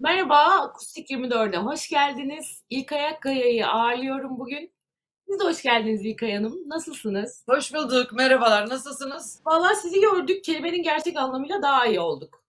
Merhaba, 0.00 0.36
Akustik 0.36 1.10
24'e 1.10 1.56
hoş 1.56 1.88
geldiniz. 1.88 2.62
İlkay 2.70 3.20
Kaya'yı 3.20 3.66
ağırlıyorum 3.66 4.38
bugün. 4.38 4.72
Siz 5.28 5.40
de 5.40 5.44
hoş 5.44 5.62
geldiniz 5.62 6.04
İlkay 6.04 6.32
Hanım. 6.34 6.68
Nasılsınız? 6.68 7.44
Hoş 7.48 7.74
bulduk. 7.74 8.12
Merhabalar. 8.12 8.68
Nasılsınız? 8.68 9.40
Vallahi 9.46 9.76
sizi 9.76 10.00
gördük. 10.00 10.44
Kelimenin 10.44 10.82
gerçek 10.82 11.16
anlamıyla 11.16 11.62
daha 11.62 11.86
iyi 11.86 12.00
olduk. 12.00 12.44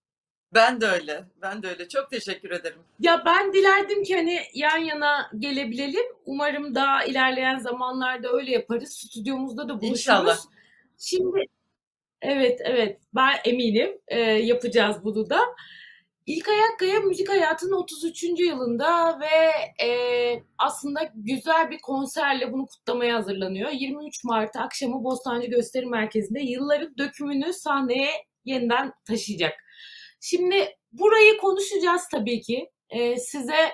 Ben 0.54 0.80
de 0.80 0.86
öyle. 0.86 1.24
Ben 1.42 1.62
de 1.62 1.68
öyle. 1.68 1.88
Çok 1.88 2.10
teşekkür 2.10 2.50
ederim. 2.50 2.78
Ya 3.00 3.22
ben 3.26 3.52
dilerdim 3.52 4.02
ki 4.02 4.16
hani 4.16 4.40
yan 4.54 4.78
yana 4.78 5.30
gelebilelim. 5.38 6.04
Umarım 6.26 6.74
daha 6.74 7.04
ilerleyen 7.04 7.58
zamanlarda 7.58 8.28
öyle 8.32 8.50
yaparız. 8.50 8.92
Stüdyomuzda 8.92 9.68
da 9.68 9.74
buluşuruz. 9.74 9.98
İnşallah. 9.98 10.38
Şimdi 10.98 11.44
evet 12.22 12.60
evet 12.64 13.00
ben 13.14 13.34
eminim 13.44 13.98
e, 14.08 14.20
yapacağız 14.20 14.96
bunu 15.04 15.30
da. 15.30 15.40
İlk 16.26 16.48
Ayakkaya 16.48 17.00
müzik 17.00 17.28
hayatının 17.28 17.72
33. 17.72 18.22
yılında 18.22 19.20
ve 19.20 19.52
e, 19.86 19.88
aslında 20.58 21.12
güzel 21.14 21.70
bir 21.70 21.78
konserle 21.80 22.52
bunu 22.52 22.66
kutlamaya 22.66 23.16
hazırlanıyor. 23.16 23.70
23 23.70 24.24
Mart 24.24 24.56
akşamı 24.56 25.04
Bostancı 25.04 25.50
Gösteri 25.50 25.86
Merkezi'nde 25.86 26.40
yılların 26.40 26.98
dökümünü 26.98 27.52
sahneye 27.52 28.10
yeniden 28.44 28.92
taşıyacak. 29.06 29.52
Şimdi 30.20 30.76
burayı 30.92 31.38
konuşacağız 31.38 32.02
tabii 32.12 32.40
ki. 32.40 32.70
E, 32.90 33.16
size 33.16 33.70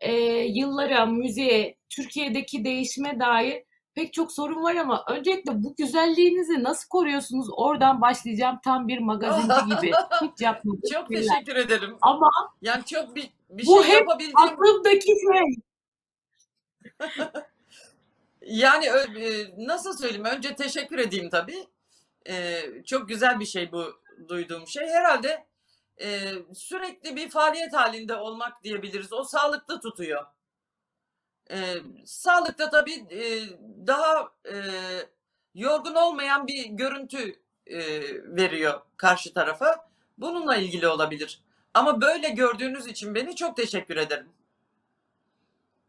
e, 0.00 0.12
yıllara, 0.44 1.06
müziğe, 1.06 1.76
Türkiye'deki 1.88 2.64
değişime 2.64 3.20
dair 3.20 3.62
pek 4.00 4.12
çok 4.12 4.32
sorun 4.32 4.62
var 4.62 4.76
ama 4.76 5.04
öncelikle 5.08 5.64
bu 5.64 5.74
güzelliğinizi 5.76 6.62
nasıl 6.62 6.88
koruyorsunuz? 6.88 7.48
Oradan 7.52 8.00
başlayacağım 8.00 8.60
tam 8.64 8.88
bir 8.88 8.98
magazinci 8.98 9.54
gibi. 9.66 9.92
Hiç 10.22 10.40
yapmadım. 10.40 10.80
Çok 10.92 11.08
teşekkür 11.08 11.56
ederim. 11.56 11.96
Ama 12.00 12.30
Yani 12.62 12.84
çok 12.84 13.16
bir, 13.16 13.30
bir 13.50 13.66
Bu 13.66 13.82
şey 13.82 13.92
hep 13.92 14.00
yapabildiğim... 14.00 14.36
aklımdaki 14.38 15.06
şey. 15.06 15.62
Yani 18.46 18.86
e, 18.86 19.54
nasıl 19.58 19.96
söyleyeyim? 19.96 20.24
Önce 20.24 20.54
teşekkür 20.54 20.98
edeyim 20.98 21.30
tabii. 21.30 21.66
Ee, 22.28 22.62
çok 22.86 23.08
güzel 23.08 23.40
bir 23.40 23.44
şey 23.44 23.72
bu 23.72 23.84
duyduğum 24.28 24.66
şey. 24.66 24.88
Herhalde 24.88 25.46
e, 26.02 26.32
sürekli 26.54 27.16
bir 27.16 27.30
faaliyet 27.30 27.72
halinde 27.72 28.14
olmak 28.16 28.64
diyebiliriz. 28.64 29.12
O 29.12 29.24
sağlıklı 29.24 29.80
tutuyor. 29.80 30.26
Ee, 31.50 31.74
sağlıkta 32.04 32.70
tabii 32.70 33.06
e, 33.10 33.22
daha 33.86 34.32
e, 34.46 34.56
yorgun 35.54 35.94
olmayan 35.94 36.46
bir 36.46 36.64
görüntü 36.66 37.34
e, 37.66 37.78
veriyor 38.36 38.80
karşı 38.96 39.34
tarafa. 39.34 39.90
Bununla 40.18 40.56
ilgili 40.56 40.88
olabilir. 40.88 41.42
Ama 41.74 42.00
böyle 42.00 42.28
gördüğünüz 42.28 42.86
için 42.86 43.14
beni 43.14 43.36
çok 43.36 43.56
teşekkür 43.56 43.96
ederim. 43.96 44.28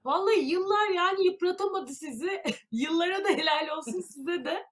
Vallahi 0.06 0.40
yıllar 0.40 0.90
yani 0.90 1.26
yıpratamadı 1.26 1.92
sizi. 1.94 2.44
Yıllara 2.72 3.23
da 3.23 3.30
helal 3.30 3.78
olsun 3.78 4.02
size 4.02 4.46
de. 4.46 4.66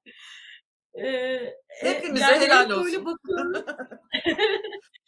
Ee, 0.94 1.08
e, 1.08 1.56
Hepimize 1.68 2.24
yani 2.24 2.40
helal 2.40 2.64
hep 2.64 2.70
böyle 2.70 2.80
olsun. 3.00 3.06
bakıyorum. 3.06 3.66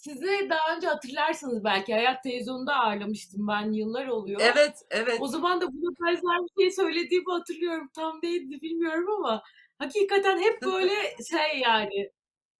Sizi 0.00 0.50
daha 0.50 0.76
önce 0.76 0.86
hatırlarsınız 0.86 1.64
belki. 1.64 1.92
Hayat 1.92 2.22
televizyonunda 2.22 2.74
ağırlamıştım 2.74 3.48
ben 3.48 3.72
yıllar 3.72 4.06
oluyor. 4.06 4.40
Evet, 4.44 4.84
evet. 4.90 5.18
O 5.20 5.26
zaman 5.26 5.60
da 5.60 5.66
buna 5.72 6.06
benzer 6.06 6.38
bir 6.42 6.62
şey 6.62 6.70
söylediğimi 6.70 7.32
hatırlıyorum. 7.32 7.90
Tam 7.94 8.22
değildi 8.22 8.62
bilmiyorum 8.62 9.10
ama 9.10 9.42
hakikaten 9.78 10.38
hep 10.38 10.62
böyle 10.62 10.94
şey 11.30 11.60
yani 11.60 12.10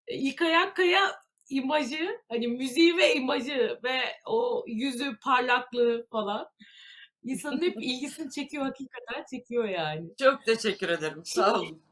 ilk 0.09 0.43
ayak 0.43 0.77
kaya 0.77 1.21
imajı 1.51 2.21
hani 2.29 2.49
müziği 2.49 2.97
ve 2.97 3.15
imajı 3.15 3.79
ve 3.85 4.01
o 4.27 4.65
yüzü 4.67 5.19
parlaklığı 5.19 6.07
falan 6.11 6.49
insanın 7.25 7.63
hep 7.63 7.77
ilgisini 7.81 8.31
çekiyor 8.31 8.65
hakikaten 8.65 9.25
çekiyor 9.31 9.65
yani. 9.65 10.09
Çok 10.19 10.45
teşekkür 10.45 10.89
ederim. 10.89 11.23
Sağ 11.25 11.61
olun. 11.61 11.83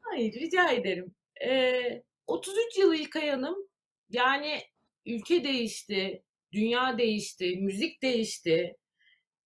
Hayır 0.00 0.32
rica 0.32 0.70
ederim. 0.70 1.14
Ee, 1.44 2.02
33 2.26 2.78
yıl 2.78 2.94
İlkay 2.94 3.30
Hanım 3.30 3.69
yani 4.10 4.60
ülke 5.06 5.44
değişti, 5.44 6.22
dünya 6.52 6.98
değişti, 6.98 7.56
müzik 7.56 8.02
değişti. 8.02 8.76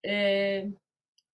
Ee, 0.07 0.65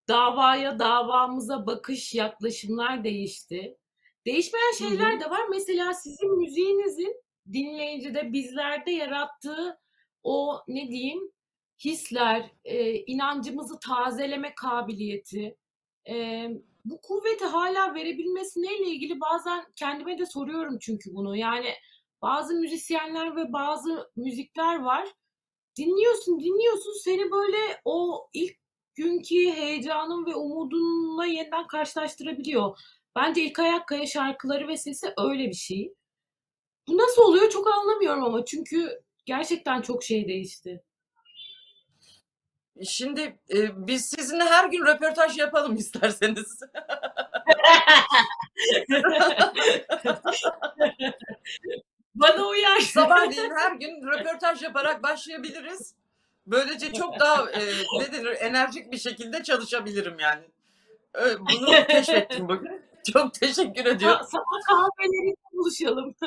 davaya, 0.07 0.79
davamıza 0.79 1.65
bakış, 1.65 2.13
yaklaşımlar 2.15 3.03
değişti. 3.03 3.77
Değişmeyen 4.25 4.71
şeyler 4.77 5.19
de 5.19 5.29
var. 5.29 5.41
Mesela 5.49 5.93
sizin 5.93 6.37
müziğinizin 6.37 7.23
dinleyicide, 7.53 8.33
bizlerde 8.33 8.91
yarattığı 8.91 9.79
o 10.23 10.63
ne 10.67 10.87
diyeyim 10.87 11.31
hisler, 11.85 12.51
e, 12.65 12.93
inancımızı 12.93 13.79
tazeleme 13.79 14.55
kabiliyeti, 14.55 15.55
e, 16.09 16.47
bu 16.85 17.01
kuvveti 17.01 17.45
hala 17.45 17.95
verebilmesi 17.95 18.61
neyle 18.61 18.85
ilgili 18.85 19.19
bazen 19.19 19.65
kendime 19.75 20.19
de 20.19 20.25
soruyorum 20.25 20.77
çünkü 20.81 21.13
bunu. 21.13 21.35
Yani 21.35 21.73
bazı 22.21 22.53
müzisyenler 22.53 23.35
ve 23.35 23.53
bazı 23.53 24.11
müzikler 24.15 24.79
var. 24.79 25.07
Dinliyorsun, 25.77 26.39
dinliyorsun 26.39 27.03
seni 27.03 27.31
böyle 27.31 27.81
o 27.85 28.27
ilk 28.33 28.57
günkü 28.95 29.51
heyecanın 29.51 30.25
ve 30.25 30.35
umudunla 30.35 31.25
yeniden 31.25 31.67
karşılaştırabiliyor. 31.67 32.79
Bence 33.15 33.41
ilk 33.41 33.59
ayak 33.59 33.87
kaya 33.87 34.07
şarkıları 34.07 34.67
ve 34.67 34.77
sesi 34.77 35.13
öyle 35.17 35.47
bir 35.47 35.53
şey. 35.53 35.93
Bu 36.87 36.97
nasıl 36.97 37.21
oluyor 37.21 37.49
çok 37.49 37.67
anlamıyorum 37.67 38.23
ama 38.23 38.45
çünkü 38.45 39.01
gerçekten 39.25 39.81
çok 39.81 40.03
şey 40.03 40.27
değişti. 40.27 40.83
Şimdi 42.83 43.39
e, 43.53 43.87
biz 43.87 44.05
sizinle 44.05 44.43
her 44.43 44.69
gün 44.69 44.85
röportaj 44.85 45.37
yapalım 45.37 45.75
isterseniz. 45.77 46.59
Bana 52.15 52.45
uyar. 52.47 52.79
Sabahleyin 52.79 53.51
her 53.57 53.71
gün 53.71 54.07
röportaj 54.07 54.61
yaparak 54.63 55.03
başlayabiliriz. 55.03 55.93
Böylece 56.47 56.93
çok 56.93 57.19
daha 57.19 57.51
e, 57.51 57.59
ne 57.99 58.11
denir 58.11 58.35
enerjik 58.39 58.91
bir 58.91 58.97
şekilde 58.97 59.43
çalışabilirim 59.43 60.19
yani. 60.19 60.43
Bunu 61.39 61.87
keşfettim 61.87 62.49
bugün. 62.49 62.81
Çok 63.13 63.33
teşekkür 63.33 63.85
ediyorum. 63.85 64.19
Sa- 64.21 64.29
Sabah 64.31 64.61
kahvelerinde 64.67 65.35
buluşalım. 65.53 66.15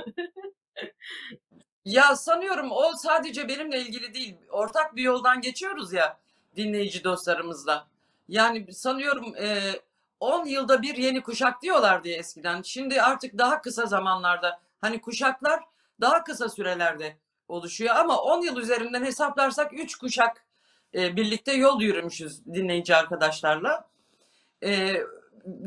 Ya 1.85 2.17
sanıyorum 2.17 2.69
o 2.73 2.93
sadece 2.97 3.49
benimle 3.49 3.81
ilgili 3.81 4.15
değil. 4.15 4.37
Ortak 4.51 4.97
bir 4.97 5.03
yoldan 5.03 5.41
geçiyoruz 5.41 5.93
ya 5.93 6.19
dinleyici 6.57 7.05
dostlarımızla. 7.05 7.87
Yani 8.29 8.73
sanıyorum 8.75 9.37
e, 9.37 9.73
10 10.21 10.45
yılda 10.47 10.83
bir 10.83 10.95
yeni 10.97 11.23
kuşak 11.23 11.63
diyorlar 11.63 12.05
diye 12.05 12.19
eskiden. 12.19 12.63
Şimdi 12.63 13.03
artık 13.03 13.39
daha 13.39 13.61
kısa 13.61 13.87
zamanlarda 13.87 14.61
hani 14.81 15.01
kuşaklar 15.01 15.61
daha 16.01 16.25
kısa 16.25 16.49
sürelerde 16.49 17.17
oluşuyor 17.49 17.97
ama 17.97 18.23
10 18.23 18.43
yıl 18.43 18.57
üzerinden 18.57 19.05
hesaplarsak 19.05 19.73
3 19.73 19.97
kuşak 19.97 20.45
e, 20.95 21.17
birlikte 21.17 21.53
yol 21.53 21.81
yürümüşüz 21.81 22.47
dinleyici 22.47 22.97
arkadaşlarla. 22.97 23.89
E, 24.65 24.97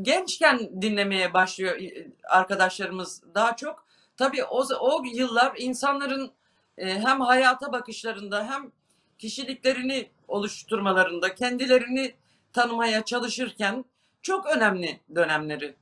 gençken 0.01 0.81
dinlemeye 0.81 1.33
başlıyor 1.33 1.77
e, 1.77 2.07
arkadaşlarımız 2.23 3.23
daha 3.35 3.55
çok. 3.55 3.87
Tabii 4.17 4.43
o, 4.43 4.63
o 4.79 5.03
yıllar 5.13 5.53
insanların 5.57 6.31
e, 6.77 6.99
hem 6.99 7.21
hayata 7.21 7.71
bakışlarında 7.71 8.47
hem 8.47 8.71
kişiliklerini 9.19 10.09
oluşturmalarında, 10.27 11.35
kendilerini 11.35 12.15
tanımaya 12.53 13.05
çalışırken 13.05 13.85
çok 14.21 14.45
önemli 14.45 14.99
dönemleri. 15.15 15.75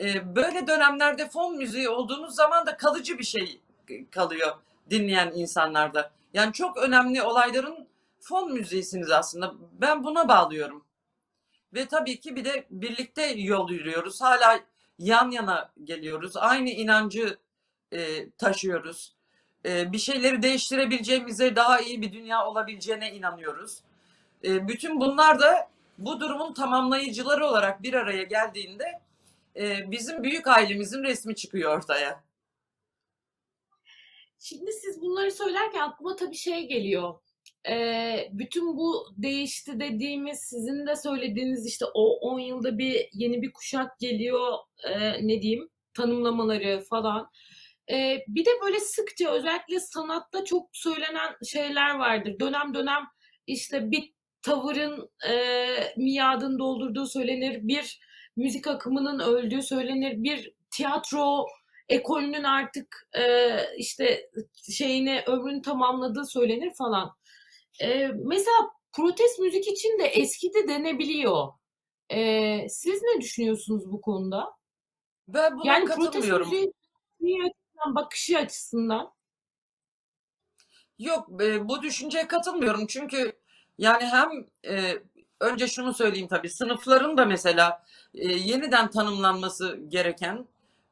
E, 0.00 0.36
böyle 0.36 0.66
dönemlerde 0.66 1.28
fon 1.28 1.56
müziği 1.56 1.88
olduğunuz 1.88 2.34
zaman 2.34 2.66
da 2.66 2.76
kalıcı 2.76 3.18
bir 3.18 3.24
şey 3.24 3.60
kalıyor 4.10 4.56
dinleyen 4.90 5.32
insanlarda. 5.34 6.12
Yani 6.34 6.52
çok 6.52 6.76
önemli 6.76 7.22
olayların 7.22 7.88
fon 8.20 8.52
müziğisiniz 8.52 9.10
aslında. 9.10 9.54
Ben 9.80 10.04
buna 10.04 10.28
bağlıyorum. 10.28 10.84
Ve 11.74 11.88
tabii 11.88 12.20
ki 12.20 12.36
bir 12.36 12.44
de 12.44 12.66
birlikte 12.70 13.26
yol 13.26 13.70
yürüyoruz. 13.70 14.20
Hala 14.20 14.60
yan 14.98 15.30
yana 15.30 15.72
geliyoruz. 15.84 16.36
Aynı 16.36 16.70
inancı 16.70 17.38
e, 17.92 18.30
taşıyoruz. 18.30 19.14
E, 19.66 19.92
bir 19.92 19.98
şeyleri 19.98 20.42
değiştirebileceğimize, 20.42 21.56
daha 21.56 21.80
iyi 21.80 22.02
bir 22.02 22.12
dünya 22.12 22.46
olabileceğine 22.46 23.12
inanıyoruz. 23.14 23.80
E, 24.44 24.68
bütün 24.68 25.00
bunlar 25.00 25.40
da 25.40 25.70
bu 25.98 26.20
durumun 26.20 26.54
tamamlayıcıları 26.54 27.46
olarak 27.46 27.82
bir 27.82 27.94
araya 27.94 28.22
geldiğinde 28.22 29.00
e, 29.56 29.90
bizim 29.90 30.22
büyük 30.22 30.46
ailemizin 30.46 31.02
resmi 31.02 31.34
çıkıyor 31.34 31.78
ortaya. 31.78 32.20
Şimdi 34.40 34.72
siz 34.72 35.00
bunları 35.02 35.30
söylerken 35.30 35.80
aklıma 35.80 36.16
tabii 36.16 36.36
şey 36.36 36.68
geliyor. 36.68 37.14
Ee, 37.68 38.28
bütün 38.32 38.76
bu 38.76 39.06
değişti 39.16 39.80
dediğimiz, 39.80 40.38
sizin 40.38 40.86
de 40.86 40.96
söylediğiniz 40.96 41.66
işte 41.66 41.84
o 41.94 42.18
10 42.18 42.38
yılda 42.38 42.78
bir 42.78 43.08
yeni 43.12 43.42
bir 43.42 43.52
kuşak 43.52 43.98
geliyor, 43.98 44.58
e, 44.84 45.26
ne 45.28 45.42
diyeyim, 45.42 45.68
tanımlamaları 45.94 46.84
falan. 46.90 47.30
Ee, 47.90 48.24
bir 48.28 48.44
de 48.44 48.50
böyle 48.64 48.80
sıkça 48.80 49.30
özellikle 49.30 49.80
sanatta 49.80 50.44
çok 50.44 50.68
söylenen 50.72 51.36
şeyler 51.46 51.94
vardır. 51.94 52.40
Dönem 52.40 52.74
dönem 52.74 53.02
işte 53.46 53.90
bir 53.90 54.12
tavırın 54.42 55.10
e, 55.28 55.34
miadını 55.96 56.58
doldurduğu 56.58 57.06
söylenir, 57.06 57.58
bir 57.68 58.00
müzik 58.36 58.66
akımının 58.66 59.18
öldüğü 59.18 59.62
söylenir, 59.62 60.22
bir 60.22 60.54
tiyatro 60.70 61.46
ekolünün 61.90 62.44
artık 62.44 63.08
e, 63.18 63.56
işte 63.76 64.30
şeyini 64.72 65.22
ömrünü 65.26 65.62
tamamladığı 65.62 66.26
söylenir 66.26 66.74
falan. 66.74 67.16
E, 67.82 68.08
mesela 68.08 68.56
protest 68.92 69.38
müzik 69.38 69.68
için 69.68 69.98
de 69.98 70.04
eski 70.04 70.54
de 70.54 70.68
denebiliyor. 70.68 71.48
E, 72.10 72.68
siz 72.68 73.02
ne 73.02 73.20
düşünüyorsunuz 73.20 73.92
bu 73.92 74.00
konuda? 74.00 74.52
Ben 75.28 75.58
buna 75.58 75.72
Yani 75.72 75.84
protest 75.84 76.04
katılmıyorum. 76.04 76.46
müziği 76.48 76.72
açısından, 77.20 77.94
bakışı 77.94 78.38
açısından. 78.38 79.12
Yok 80.98 81.42
e, 81.42 81.68
bu 81.68 81.82
düşünceye 81.82 82.28
katılmıyorum 82.28 82.86
çünkü 82.86 83.32
yani 83.78 84.04
hem 84.04 84.30
e, 84.66 84.94
önce 85.40 85.68
şunu 85.68 85.94
söyleyeyim 85.94 86.28
tabii 86.28 86.50
sınıfların 86.50 87.16
da 87.16 87.24
mesela 87.24 87.84
e, 88.14 88.28
yeniden 88.28 88.90
tanımlanması 88.90 89.80
gereken 89.88 90.46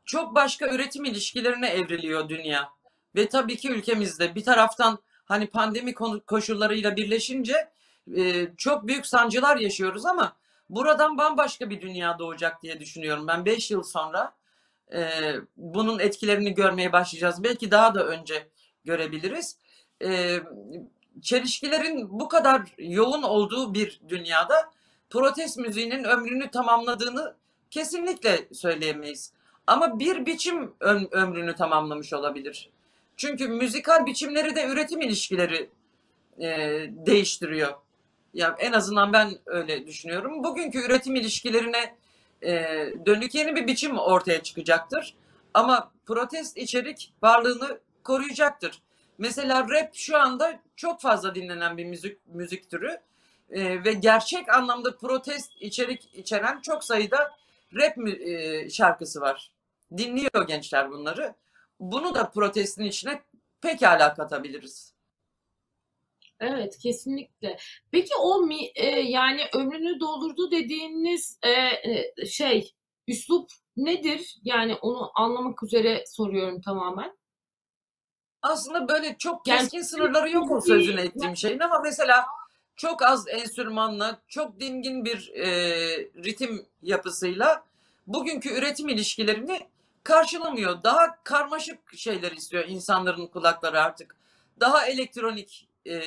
çok 0.09 0.35
başka 0.35 0.69
üretim 0.69 1.05
ilişkilerine 1.05 1.69
evriliyor 1.69 2.29
dünya. 2.29 2.69
Ve 3.15 3.29
tabii 3.29 3.57
ki 3.57 3.71
ülkemizde 3.71 4.35
bir 4.35 4.45
taraftan 4.45 4.99
hani 5.25 5.47
pandemi 5.47 5.95
koşullarıyla 6.27 6.97
birleşince 6.97 7.69
e, 8.17 8.49
çok 8.57 8.87
büyük 8.87 9.07
sancılar 9.07 9.57
yaşıyoruz 9.57 10.07
ama 10.07 10.37
buradan 10.71 11.19
bambaşka 11.19 11.71
bir 11.71 11.81
dünya 11.81 12.19
doğacak 12.19 12.63
diye 12.63 12.81
düşünüyorum. 12.81 13.27
Ben 13.27 13.45
5 13.45 13.71
yıl 13.71 13.83
sonra 13.83 14.33
e, 14.93 15.11
bunun 15.57 15.99
etkilerini 15.99 16.55
görmeye 16.55 16.93
başlayacağız. 16.93 17.45
Belki 17.45 17.71
daha 17.71 17.95
da 17.95 18.07
önce 18.07 18.49
görebiliriz. 18.85 19.57
E, 20.05 20.41
çelişkilerin 21.23 22.21
bu 22.21 22.29
kadar 22.29 22.63
yoğun 22.79 23.23
olduğu 23.23 23.75
bir 23.75 24.01
dünyada 24.09 24.71
protest 25.11 25.59
müziğinin 25.59 26.05
ömrünü 26.05 26.51
tamamladığını 26.51 27.37
kesinlikle 27.71 28.49
söyleyemeyiz. 28.53 29.38
Ama 29.69 29.99
bir 29.99 30.27
biçim 30.27 30.73
öm- 30.81 31.09
ömrünü 31.11 31.55
tamamlamış 31.55 32.13
olabilir. 32.13 32.71
Çünkü 33.17 33.49
müzikal 33.49 34.07
biçimleri 34.07 34.57
de 34.57 34.67
üretim 34.67 35.01
ilişkileri 35.01 35.71
e, 36.41 36.49
değiştiriyor. 36.91 37.75
Ya 38.35 38.57
en 38.59 38.73
azından 38.73 39.13
ben 39.13 39.39
öyle 39.47 39.87
düşünüyorum. 39.87 40.45
Bugünkü 40.45 40.87
üretim 40.87 41.17
ilişkilerine 41.17 41.95
e, 42.43 42.53
dönük 43.07 43.35
yeni 43.35 43.57
bir 43.57 43.67
biçim 43.67 43.99
ortaya 43.99 44.43
çıkacaktır. 44.43 45.15
Ama 45.55 45.93
protest 46.07 46.57
içerik 46.57 47.13
varlığını 47.23 47.79
koruyacaktır. 48.05 48.83
Mesela 49.19 49.67
rap 49.71 49.95
şu 49.95 50.19
anda 50.19 50.61
çok 50.77 51.01
fazla 51.01 51.35
dinlenen 51.35 51.77
bir 51.77 51.85
müzik 51.85 52.19
müzik 52.27 52.71
türü 52.71 53.01
E, 53.51 53.85
ve 53.85 53.93
gerçek 53.93 54.55
anlamda 54.55 54.97
protest 54.97 55.53
içerik 55.61 56.09
içeren 56.15 56.61
çok 56.61 56.85
sayıda 56.85 57.37
rap 57.75 58.09
e, 58.09 58.71
şarkısı 58.71 59.21
var. 59.21 59.51
Dinliyor 59.97 60.47
gençler 60.49 60.91
bunları. 60.91 61.35
Bunu 61.81 62.15
da 62.15 62.31
protestin 62.31 62.85
içine 62.85 63.23
pekala 63.61 64.15
katabiliriz. 64.15 64.95
Evet, 66.41 66.79
kesinlikle. 66.79 67.59
Peki 67.91 68.15
o 68.21 68.43
mi, 68.43 68.65
e, 68.75 68.87
yani 68.87 69.41
ömrünü 69.55 70.01
doldurdu 70.01 70.51
dediğiniz 70.51 71.39
e, 71.43 71.51
e, 72.21 72.27
şey, 72.27 72.75
üslup 73.09 73.51
nedir? 73.77 74.39
Yani 74.45 74.75
onu 74.75 75.11
anlamak 75.15 75.63
üzere 75.63 76.05
soruyorum 76.07 76.61
tamamen. 76.61 77.19
Aslında 78.43 78.89
böyle 78.89 79.17
çok 79.19 79.49
Yani 79.49 79.61
keskin 79.61 79.83
sınırları 79.83 80.31
yok 80.31 80.51
o 80.51 80.61
sözünü 80.61 81.01
ettiğim 81.01 81.37
şeyin 81.37 81.59
ama 81.59 81.81
mesela 81.85 82.27
çok 82.77 83.03
az 83.03 83.29
enstrümanla, 83.29 84.23
çok 84.29 84.61
dingin 84.61 85.05
bir 85.05 85.33
e, 85.35 85.49
ritim 85.99 86.67
yapısıyla 86.83 87.65
bugünkü 88.07 88.49
üretim 88.55 88.89
ilişkilerini 88.89 89.69
karşılamıyor. 90.05 90.83
Daha 90.83 91.23
karmaşık 91.25 91.95
şeyler 91.97 92.33
istiyor 92.33 92.65
insanların 92.69 93.27
kulakları 93.27 93.81
artık. 93.81 94.17
Daha 94.61 94.87
elektronik 94.87 95.69
e, 95.87 96.01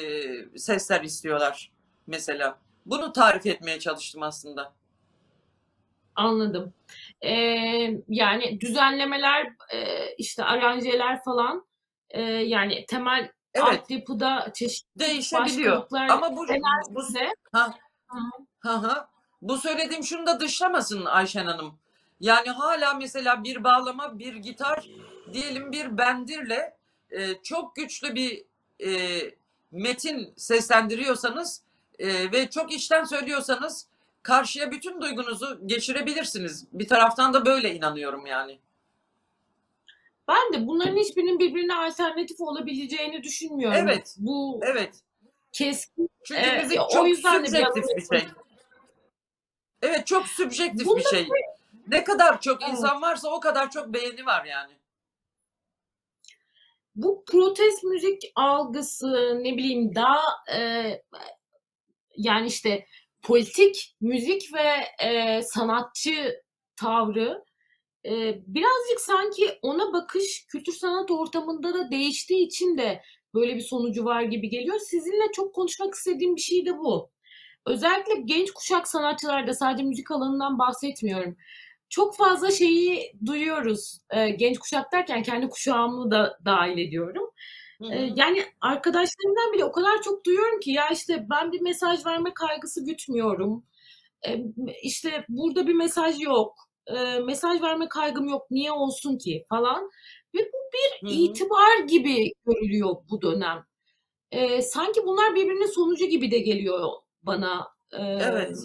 sesler 0.58 1.02
istiyorlar 1.02 1.72
mesela. 2.08 2.58
Bunu 2.86 3.12
tarif 3.14 3.46
etmeye 3.46 3.80
çalıştım 3.80 4.24
aslında. 4.24 4.74
Anladım. 6.16 6.74
E, 7.22 7.32
yani 8.08 8.62
düzenlemeler, 8.62 9.54
e, 9.74 10.08
işte 10.18 10.44
aranjeler 10.44 11.24
falan, 11.24 11.66
e, 12.10 12.22
yani 12.22 12.86
temel 12.86 13.32
Evet, 13.54 13.68
altyapıda 13.68 14.52
çeşitli 14.54 15.00
değişebiliyor. 15.00 15.88
Ama 16.10 16.36
bu 16.38 16.48
bu 16.90 17.04
ha. 17.52 17.74
Hı 18.60 18.70
hı. 18.70 19.06
Bu 19.42 19.58
söylediğim 19.58 20.04
şunu 20.04 20.28
da 20.28 20.40
dışlamasın 20.40 21.06
Ayşen 21.06 21.46
Hanım. 21.46 21.80
Yani 22.22 22.50
hala 22.50 22.94
mesela 22.94 23.44
bir 23.44 23.64
bağlama, 23.64 24.20
bir 24.20 24.36
gitar, 24.36 24.90
diyelim 25.34 25.72
bir 25.72 25.98
bendirle 25.98 26.78
e, 27.12 27.42
çok 27.44 27.76
güçlü 27.76 28.16
bir 28.16 28.44
e, 28.86 29.22
metin 29.72 30.34
seslendiriyorsanız 30.38 31.62
e, 32.00 32.32
ve 32.32 32.50
çok 32.50 32.74
içten 32.74 33.04
söylüyorsanız 33.04 33.88
karşıya 34.24 34.72
bütün 34.72 35.02
duygunuzu 35.02 35.60
geçirebilirsiniz. 35.66 36.68
Bir 36.74 36.88
taraftan 36.88 37.34
da 37.34 37.46
böyle 37.46 37.76
inanıyorum 37.76 38.26
yani. 38.26 38.60
Ben 40.28 40.54
de 40.54 40.68
bunların 40.68 40.98
hiçbirinin 40.98 41.40
birbirine 41.40 41.76
alternatif 41.76 42.42
olabileceğini 42.42 43.24
düşünmüyorum. 43.24 43.78
Evet, 43.78 44.16
Bu 44.18 44.60
evet. 44.64 44.96
keskin 45.52 46.10
Çünkü 46.24 46.42
e, 46.42 46.64
müzik 46.64 46.80
o 46.82 46.90
çok 46.94 47.08
yüzden 47.08 47.46
de 47.46 47.66
bir 47.76 48.18
şey. 48.18 48.28
Evet, 49.82 50.08
çok 50.08 50.28
sübjektif 50.28 50.88
Bunda 50.88 51.00
bir 51.00 51.04
şey. 51.04 51.28
Ne 51.88 52.04
kadar 52.04 52.42
çok 52.42 52.62
Evet. 52.64 52.72
insan 52.74 53.02
varsa 53.02 53.30
o 53.30 53.40
kadar 53.40 53.72
çok 53.72 53.94
beğeni 53.94 54.26
var 54.26 54.46
yani. 54.46 54.74
bu 56.96 57.24
protest 57.28 57.84
müzik 57.84 58.32
algısı 58.36 59.40
ne 59.44 59.58
bileyim 59.58 59.96
daha 59.96 60.22
e, 60.58 61.02
yani 62.18 62.48
işte 62.48 62.86
politik 63.24 63.96
müzik 64.02 64.54
ve 64.54 64.70
e, 65.08 65.42
sanatçı 65.42 66.42
tavrı 66.76 67.44
e, 68.06 68.12
birazcık 68.48 69.00
sanki 69.00 69.60
ona 69.62 69.94
bakış 69.94 70.46
kültür 70.48 70.74
sanat 70.74 71.12
ortamında 71.12 71.74
da 71.74 71.92
değiştiği 71.92 72.48
için 72.48 72.78
de 72.78 73.02
böyle 73.34 73.56
bir 73.56 73.62
sonucu 73.62 74.06
var 74.06 74.22
gibi 74.22 74.50
geliyor. 74.50 74.80
Sizinle 74.80 75.32
çok 75.36 75.56
konuşmak 75.56 75.94
istediğim 75.94 76.36
bir 76.36 76.42
şey 76.42 76.66
de 76.66 76.78
bu. 76.78 77.12
Özellikle 77.66 78.14
genç 78.26 78.52
kuşak 78.52 78.88
sanatçılarda 78.88 79.54
sadece 79.54 79.84
müzik 79.84 80.12
alanından 80.12 80.60
bahsetmiyorum. 80.60 81.38
Çok 81.92 82.18
fazla 82.18 82.52
şeyi 82.52 83.14
duyuyoruz. 83.26 84.00
E, 84.12 84.30
genç 84.30 84.60
kuşak 84.60 84.94
derken 84.94 85.24
kendi 85.24 85.50
kuşağımı 85.50 86.12
da 86.12 86.40
dahil 86.46 86.78
ediyorum. 86.78 87.32
E, 87.92 88.12
yani 88.16 88.44
arkadaşlarımdan 88.62 89.54
bile 89.54 89.66
o 89.66 89.72
kadar 89.72 90.02
çok 90.02 90.26
duyuyorum 90.26 90.60
ki 90.60 90.72
ya 90.72 90.90
işte 90.90 91.28
ben 91.30 91.52
bir 91.52 91.62
mesaj 91.62 92.06
verme 92.06 92.34
kaygısı 92.34 92.86
gütmüyorum. 92.86 93.66
E, 94.28 94.42
işte 94.84 95.26
burada 95.30 95.68
bir 95.68 95.74
mesaj 95.76 96.22
yok. 96.22 96.56
E, 96.88 97.20
mesaj 97.20 97.62
verme 97.62 97.90
kaygım 97.90 98.30
yok. 98.30 98.52
Niye 98.52 98.72
olsun 98.72 99.18
ki 99.18 99.46
falan. 99.50 99.92
Ve 100.36 100.40
bu 100.40 100.58
bir 100.74 101.10
itibar 101.14 101.80
gibi 101.88 102.32
görülüyor 102.46 102.96
bu 103.12 103.22
dönem. 103.22 103.66
E, 104.32 104.62
sanki 104.62 105.02
bunlar 105.06 105.36
birbirinin 105.36 105.74
sonucu 105.76 106.06
gibi 106.06 106.32
de 106.32 106.40
geliyor 106.40 106.90
bana. 107.24 107.68
E, 107.94 108.04
Evet. 108.04 108.58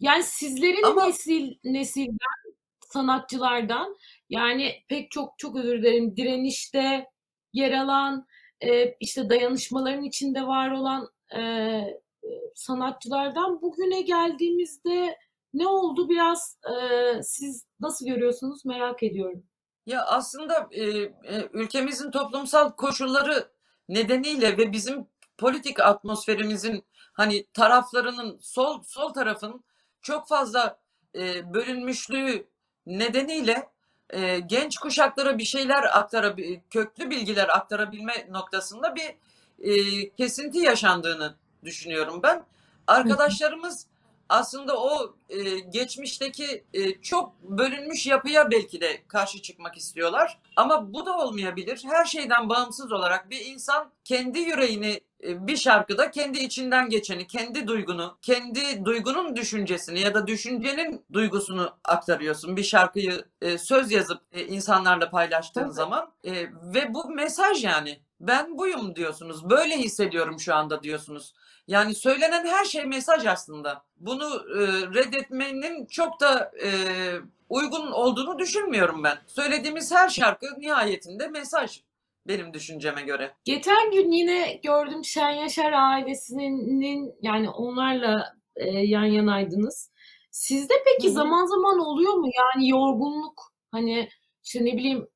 Yani 0.00 0.22
sizlerin 0.22 0.82
Ama 0.82 1.06
nesil 1.06 1.54
nesilden 1.64 2.38
sanatçılardan 2.80 3.96
yani 4.30 4.74
pek 4.88 5.10
çok 5.10 5.38
çok 5.38 5.56
özür 5.56 5.78
dilerim 5.78 6.16
direnişte 6.16 7.06
yer 7.52 7.72
alan 7.72 8.26
e, 8.60 8.94
işte 9.00 9.30
dayanışmaların 9.30 10.04
içinde 10.04 10.46
var 10.46 10.70
olan 10.70 11.08
e, 11.30 11.40
e, 11.40 11.94
sanatçılardan 12.54 13.62
bugüne 13.62 14.02
geldiğimizde 14.02 15.16
ne 15.54 15.66
oldu 15.66 16.08
biraz 16.08 16.58
e, 16.64 16.72
siz 17.22 17.66
nasıl 17.80 18.06
görüyorsunuz 18.06 18.64
merak 18.64 19.02
ediyorum. 19.02 19.44
Ya 19.86 20.06
aslında 20.06 20.68
e, 20.70 20.82
e, 20.84 21.48
ülkemizin 21.52 22.10
toplumsal 22.10 22.70
koşulları 22.70 23.48
nedeniyle 23.88 24.58
ve 24.58 24.72
bizim 24.72 25.06
politik 25.38 25.80
atmosferimizin 25.80 26.84
hani 27.12 27.46
taraflarının 27.46 28.38
sol 28.40 28.82
sol 28.82 29.12
tarafın 29.12 29.64
çok 30.08 30.28
fazla 30.28 30.78
e, 31.14 31.54
bölünmüşlüğü 31.54 32.46
nedeniyle 32.86 33.68
e, 34.10 34.38
genç 34.38 34.78
kuşaklara 34.78 35.38
bir 35.38 35.44
şeyler 35.44 35.98
aktarabil 35.98 36.58
köklü 36.70 37.10
bilgiler 37.10 37.48
aktarabilme 37.48 38.26
noktasında 38.30 38.94
bir 38.94 39.14
e, 39.58 40.10
kesinti 40.10 40.58
yaşandığını 40.58 41.34
düşünüyorum 41.64 42.20
ben. 42.22 42.44
Arkadaşlarımız 42.86 43.86
aslında 44.28 44.80
o 44.82 45.14
e, 45.28 45.58
geçmişteki 45.58 46.64
e, 46.74 47.00
çok 47.02 47.42
bölünmüş 47.42 48.06
yapıya 48.06 48.50
belki 48.50 48.80
de 48.80 49.02
karşı 49.08 49.42
çıkmak 49.42 49.76
istiyorlar. 49.76 50.38
Ama 50.56 50.92
bu 50.92 51.06
da 51.06 51.18
olmayabilir. 51.18 51.84
Her 51.84 52.04
şeyden 52.04 52.48
bağımsız 52.48 52.92
olarak 52.92 53.30
bir 53.30 53.44
insan 53.44 53.90
kendi 54.04 54.38
yüreğini 54.38 55.00
e, 55.24 55.46
bir 55.46 55.56
şarkıda 55.56 56.10
kendi 56.10 56.38
içinden 56.38 56.88
geçeni, 56.88 57.26
kendi 57.26 57.66
duygunu, 57.66 58.18
kendi 58.22 58.84
duygunun 58.84 59.36
düşüncesini 59.36 60.00
ya 60.00 60.14
da 60.14 60.26
düşüncenin 60.26 61.04
duygusunu 61.12 61.76
aktarıyorsun. 61.84 62.56
Bir 62.56 62.62
şarkıyı 62.62 63.24
e, 63.42 63.58
söz 63.58 63.92
yazıp 63.92 64.20
e, 64.32 64.44
insanlarla 64.44 65.10
paylaştığın 65.10 65.62
Tabii. 65.62 65.72
zaman 65.72 66.12
e, 66.24 66.32
ve 66.74 66.94
bu 66.94 67.10
mesaj 67.10 67.64
yani. 67.64 68.00
Ben 68.20 68.58
buyum 68.58 68.96
diyorsunuz. 68.96 69.50
Böyle 69.50 69.76
hissediyorum 69.78 70.40
şu 70.40 70.54
anda 70.54 70.82
diyorsunuz. 70.82 71.34
Yani 71.66 71.94
söylenen 71.94 72.46
her 72.46 72.64
şey 72.64 72.84
mesaj 72.84 73.26
aslında. 73.26 73.82
Bunu 73.96 74.24
e, 74.34 74.66
reddetmenin 74.94 75.86
çok 75.86 76.20
da 76.20 76.52
e, 76.64 76.70
uygun 77.48 77.90
olduğunu 77.90 78.38
düşünmüyorum 78.38 79.04
ben. 79.04 79.18
Söylediğimiz 79.26 79.92
her 79.92 80.08
şarkı 80.08 80.46
nihayetinde 80.58 81.28
mesaj 81.28 81.82
benim 82.26 82.54
düşünceme 82.54 83.02
göre. 83.02 83.34
Geçen 83.44 83.90
gün 83.90 84.12
yine 84.12 84.60
gördüm 84.62 85.04
Şen 85.04 85.30
Yaşar 85.30 85.72
ailesinin 85.72 87.14
yani 87.22 87.50
onlarla 87.50 88.34
e, 88.56 88.70
yan 88.70 89.04
yanaydınız. 89.04 89.90
Sizde 90.30 90.74
peki 90.84 91.06
Hı 91.06 91.10
hı. 91.10 91.14
zaman 91.14 91.46
zaman 91.46 91.78
oluyor 91.78 92.14
mu 92.14 92.28
yani 92.38 92.68
yorgunluk 92.68 93.52
hani 93.70 94.08
işte 94.44 94.64
ne 94.64 94.72
bileyim 94.76 95.08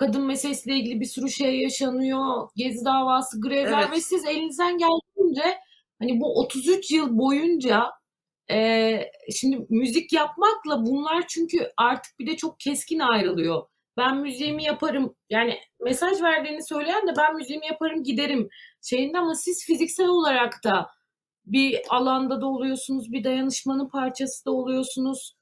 kadın 0.00 0.26
meselesiyle 0.26 0.76
ilgili 0.76 1.00
bir 1.00 1.06
sürü 1.06 1.30
şey 1.30 1.60
yaşanıyor. 1.60 2.48
Gezi 2.56 2.84
davası, 2.84 3.40
grevler 3.40 3.82
Evet. 3.82 3.92
ve 3.92 4.00
siz 4.00 4.24
elinizden 4.24 4.78
geldiğince 4.78 5.58
hani 5.98 6.20
bu 6.20 6.40
33 6.40 6.90
yıl 6.90 7.18
boyunca 7.18 7.90
e, 8.50 9.00
şimdi 9.36 9.66
müzik 9.70 10.12
yapmakla 10.12 10.86
bunlar 10.86 11.24
çünkü 11.28 11.72
artık 11.76 12.18
bir 12.18 12.26
de 12.26 12.36
çok 12.36 12.60
keskin 12.60 12.98
ayrılıyor. 12.98 13.62
Ben 13.96 14.16
müziğimi 14.16 14.64
yaparım 14.64 15.14
yani 15.30 15.58
mesaj 15.80 16.22
verdiğini 16.22 16.66
söyleyen 16.66 17.06
de 17.06 17.12
ben 17.18 17.36
müziğimi 17.36 17.66
yaparım 17.66 18.02
giderim 18.02 18.48
şeyinde 18.82 19.18
ama 19.18 19.34
siz 19.34 19.64
fiziksel 19.66 20.08
olarak 20.08 20.64
da 20.64 20.90
bir 21.46 21.80
alanda 21.88 22.40
da 22.40 22.46
oluyorsunuz, 22.46 23.12
bir 23.12 23.24
dayanışmanın 23.24 23.88
parçası 23.88 24.44
da 24.44 24.50
oluyorsunuz. 24.50 25.36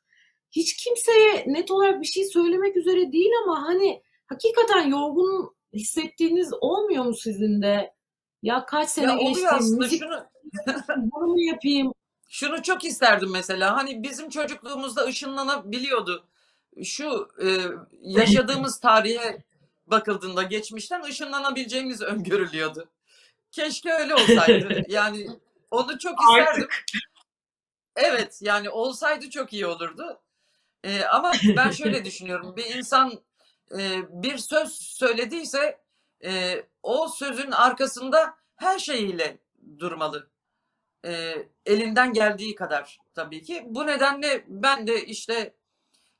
Hiç 0.50 0.77
kimseye 0.85 1.45
net 1.47 1.71
olarak 1.71 2.00
bir 2.00 2.07
şey 2.07 2.25
söylemek 2.25 2.77
üzere 2.77 3.12
değil 3.12 3.31
ama 3.45 3.62
hani 3.62 4.03
hakikaten 4.28 4.88
yorgun 4.88 5.56
hissettiğiniz 5.73 6.52
olmuyor 6.61 7.04
mu 7.04 7.14
sizin 7.14 7.62
de? 7.62 7.94
Ya 8.42 8.66
kaç 8.66 8.88
sene 8.90 9.06
Ya 9.12 9.16
geçti, 9.30 9.47
müzik 9.70 10.02
şunu 10.02 10.26
bunu 10.97 11.26
mu 11.26 11.40
yapayım? 11.40 11.92
şunu 12.28 12.62
çok 12.62 12.85
isterdim 12.85 13.30
mesela. 13.32 13.76
Hani 13.76 14.02
bizim 14.02 14.30
çocukluğumuzda 14.30 15.04
ışınlanabiliyordu. 15.04 16.26
Şu 16.85 17.28
e, 17.42 17.47
yaşadığımız 18.02 18.80
tarihe 18.80 19.44
bakıldığında 19.87 20.42
geçmişten 20.42 21.02
ışınlanabileceğimiz 21.02 22.02
öngörülüyordu. 22.02 22.88
Keşke 23.52 23.92
öyle 23.92 24.14
olsaydı. 24.14 24.82
Yani 24.88 25.28
onu 25.70 25.99
çok 25.99 26.18
isterdim. 26.23 26.68
Evet 27.97 28.38
yani 28.42 28.70
olsaydı 28.70 29.30
çok 29.30 29.52
iyi 29.52 29.66
olurdu. 29.66 30.20
Ee, 30.85 31.02
ama 31.04 31.32
ben 31.56 31.70
şöyle 31.70 32.04
düşünüyorum. 32.04 32.56
Bir 32.56 32.64
insan 32.76 33.12
e, 33.78 34.02
bir 34.22 34.38
söz 34.38 34.72
söylediyse 34.72 35.80
e, 36.25 36.62
o 36.82 37.08
sözün 37.08 37.50
arkasında 37.50 38.34
her 38.56 38.78
şeyiyle 38.78 39.38
durmalı. 39.78 40.30
E, 41.04 41.34
elinden 41.66 42.12
geldiği 42.12 42.54
kadar 42.54 42.98
tabii 43.14 43.42
ki. 43.42 43.64
Bu 43.66 43.87
nedenle 43.87 44.44
ben 44.48 44.87
de 44.87 45.04
işte 45.04 45.54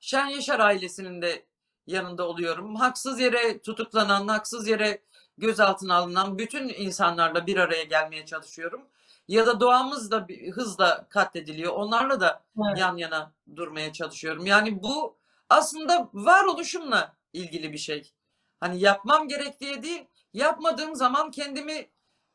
Şen 0.00 0.26
Yaşar 0.26 0.60
ailesinin 0.60 1.22
de 1.22 1.46
yanında 1.86 2.28
oluyorum. 2.28 2.76
Haksız 2.76 3.20
yere 3.20 3.58
tutuklanan, 3.58 4.28
haksız 4.28 4.68
yere 4.68 5.02
gözaltına 5.38 5.94
alınan 5.94 6.38
bütün 6.38 6.68
insanlarla 6.68 7.46
bir 7.46 7.56
araya 7.56 7.84
gelmeye 7.84 8.26
çalışıyorum. 8.26 8.82
Ya 9.28 9.46
da 9.46 9.60
doğamız 9.60 10.10
da 10.10 10.26
hızla 10.52 11.06
katlediliyor. 11.08 11.72
Onlarla 11.72 12.20
da 12.20 12.42
Evet. 12.68 12.78
yan 12.78 12.96
yana 12.96 13.32
durmaya 13.56 13.92
çalışıyorum. 13.92 14.46
Yani 14.46 14.82
bu 14.82 15.16
aslında 15.48 16.10
varoluşumla 16.12 17.16
ilgili 17.32 17.73
bir 17.73 17.78
şey. 17.78 18.12
Hani 18.61 18.80
yapmam 18.80 19.28
gerek 19.28 19.61
diye 19.61 19.82
değil, 19.82 20.04
yapmadığım 20.35 20.94
zaman 20.94 21.30
kendimi 21.30 21.88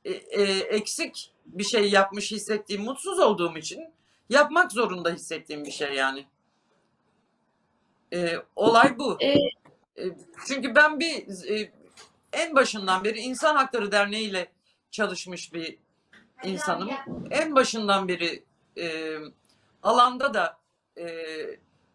e, 0.06 0.12
e, 0.12 0.42
eksik 0.60 1.34
bir 1.46 1.64
şey 1.64 1.90
yapmış 1.92 2.32
hissettiğim, 2.32 2.84
mutsuz 2.84 3.20
olduğum 3.20 3.58
için 3.58 3.94
yapmak 4.30 4.72
zorunda 4.72 5.10
hissettiğim 5.12 5.66
bir 5.66 5.72
şey 5.72 5.94
yani. 5.94 6.26
E, 8.14 8.36
olay 8.56 9.00
bu. 9.00 9.18
E, 9.22 9.36
E, 9.98 10.04
çünkü 10.48 10.76
ben 10.76 11.00
bir 11.00 11.28
e, 11.50 11.72
en 12.34 12.56
başından 12.56 13.04
beri 13.04 13.20
İnsan 13.20 13.56
Hakları 13.56 13.92
Derneği 13.92 14.30
ile 14.30 14.52
çalışmış 14.92 15.54
bir 15.54 15.78
insanım. 16.44 16.90
En 17.32 17.56
başından 17.56 18.08
beri 18.08 18.44
e, 18.78 19.18
alanda 19.84 20.34
da 20.34 20.58
e, 20.98 21.06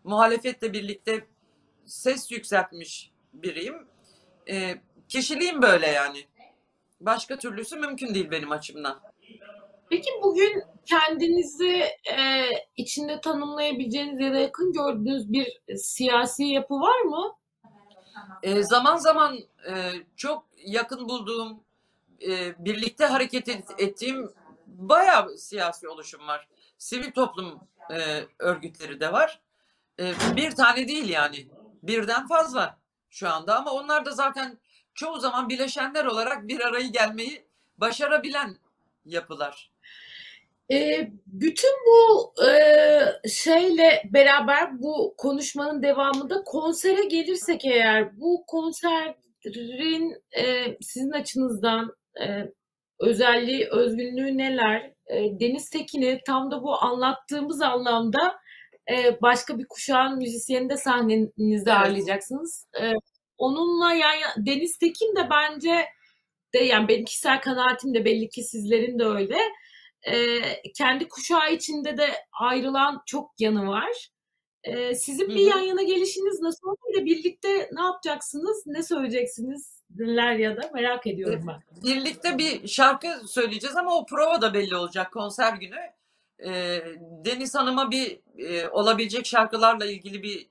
muhalefetle 0.05 0.73
birlikte 0.73 1.27
ses 1.89 2.31
yükseltmiş 2.31 3.11
biriyim. 3.33 3.87
E, 4.51 4.75
kişiliğim 5.09 5.63
böyle 5.63 5.87
yani. 5.87 6.25
Başka 7.01 7.39
türlüsü 7.39 7.77
mümkün 7.77 8.15
değil 8.15 8.31
benim 8.31 8.53
açımdan. 8.53 9.01
Peki 9.91 10.11
bugün 10.23 10.63
kendinizi 10.87 11.77
e, 12.17 12.45
içinde 12.77 13.21
tanımlayabileceğiniz 13.21 14.21
ya 14.21 14.33
da 14.33 14.39
yakın 14.39 14.73
gördüğünüz 14.73 15.33
bir 15.33 15.61
siyasi 15.77 16.45
yapı 16.45 16.75
var 16.75 17.01
mı? 17.01 17.35
E, 18.43 18.63
zaman 18.63 18.97
zaman 18.97 19.39
e, 19.69 19.93
çok 20.17 20.47
yakın 20.65 21.09
bulduğum, 21.09 21.61
e, 22.29 22.65
birlikte 22.65 23.07
hareket 23.07 23.49
et- 23.49 23.75
ettiğim 23.79 24.31
bayağı 24.67 25.39
siyasi 25.39 25.89
oluşum 25.89 26.27
var. 26.29 26.49
Sivil 26.79 27.13
toplum 27.13 27.61
e, 27.91 28.25
örgütleri 28.39 29.01
de 29.01 29.13
var. 29.13 29.41
E, 30.01 30.13
bir 30.37 30.51
tane 30.51 30.89
değil 30.89 31.09
yani. 31.09 31.47
Birden 31.83 32.27
fazla 32.27 32.79
şu 33.11 33.29
anda 33.29 33.57
ama 33.57 33.73
onlar 33.73 34.05
da 34.05 34.11
zaten 34.11 34.59
çoğu 34.95 35.21
zaman 35.21 35.49
bileşenler 35.49 36.05
olarak 36.05 36.49
bir 36.49 36.61
arayı 36.61 36.93
gelmeyi 36.93 37.45
başarabilen 37.79 38.57
yapılar. 39.05 39.71
E, 40.71 41.09
bütün 41.27 41.71
bu 41.87 42.35
e, 42.47 43.29
şeyle 43.29 44.03
beraber 44.05 44.83
bu 44.83 45.15
konuşmanın 45.17 45.83
devamında 45.83 46.45
konsere 46.45 47.05
gelirsek 47.05 47.65
eğer 47.65 48.21
bu 48.21 48.45
konserin 48.47 50.23
e, 50.39 50.77
sizin 50.81 51.11
açınızdan 51.11 51.97
e, 52.21 52.53
özelliği, 53.01 53.69
özgünlüğü 53.71 54.39
neler? 54.39 54.93
E, 55.07 55.41
Deniz 55.41 55.71
Tekin'i 55.71 56.21
tam 56.27 56.51
da 56.51 56.63
bu 56.63 56.83
anlattığımız 56.83 57.63
anlamda 57.63 58.39
e, 58.91 59.23
başka 59.23 59.59
bir 59.59 59.67
kuşağın 59.69 60.19
müzisyeni 60.19 60.71
de 60.71 60.77
sahnenizde 60.77 61.71
Evet. 61.71 61.81
ağırlayacaksınız. 61.81 62.67
E, 62.81 62.93
onunla 63.39 63.93
yani 63.93 64.23
Deniz 64.37 64.79
Tekin 64.79 65.17
de 65.17 65.31
bence 65.31 65.87
de 66.55 66.59
yani 66.59 66.89
benim 66.89 67.05
kişisel 67.05 67.41
kanaatim 67.41 67.95
de 67.95 68.05
belli 68.05 68.29
ki 68.29 68.43
sizlerin 68.43 68.99
de 68.99 69.05
öyle. 69.05 69.39
E, 70.03 70.17
kendi 70.73 71.09
kuşağı 71.09 71.53
içinde 71.53 71.97
de 71.99 72.09
ayrılan 72.41 73.03
çok 73.07 73.31
yanı 73.41 73.67
var. 73.67 74.09
E, 74.65 74.95
sizin 74.95 75.29
bir 75.29 75.45
hı. 75.47 75.49
yan 75.49 75.61
yana 75.61 75.83
gelişiniz 75.83 76.41
nasıl 76.41 76.77
de 76.99 77.05
birlikte 77.05 77.69
ne 77.73 77.83
yapacaksınız? 77.83 78.63
Ne 78.67 78.83
söyleyeceksiniz? 78.83 79.79
Neler 79.97 80.37
ya 80.37 80.57
da 80.57 80.71
merak 80.75 81.07
ediyorum 81.07 81.45
ben. 81.47 81.83
Birlikte 81.83 82.39
bir 82.39 82.69
şarkı 82.69 83.29
söyleyeceğiz 83.29 83.77
ama 83.77 83.97
o 83.97 84.07
prova 84.07 84.43
da 84.43 84.55
belli 84.55 84.77
olacak 84.77 85.13
konser 85.13 85.55
günü. 85.55 85.98
E, 86.45 86.83
Deniz 87.01 87.55
Hanım'a 87.55 87.91
bir 87.91 88.21
e, 88.39 88.69
olabilecek 88.69 89.27
şarkılarla 89.27 89.87
ilgili 89.87 90.23
bir 90.23 90.49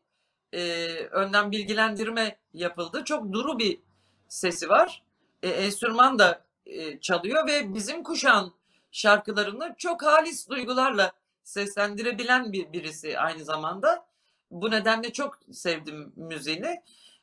e, 0.54 0.88
önden 1.12 1.52
bilgilendirme 1.52 2.38
yapıldı. 2.54 3.04
Çok 3.06 3.34
duru 3.34 3.60
bir 3.60 3.80
sesi 4.28 4.70
var. 4.70 5.04
E, 5.44 5.50
enstrüman 5.50 6.20
da 6.20 6.42
e, 6.66 7.00
çalıyor 7.00 7.48
ve 7.48 7.74
bizim 7.74 8.04
kuşağın 8.04 8.54
şarkılarını 8.92 9.76
çok 9.78 10.04
halis 10.04 10.50
duygularla 10.50 11.12
seslendirebilen 11.44 12.54
bir 12.54 12.74
birisi 12.74 13.20
aynı 13.20 13.46
zamanda. 13.46 14.06
Bu 14.52 14.72
nedenle 14.72 15.14
çok 15.14 15.40
sevdim 15.52 16.14
müziğini. 16.16 16.82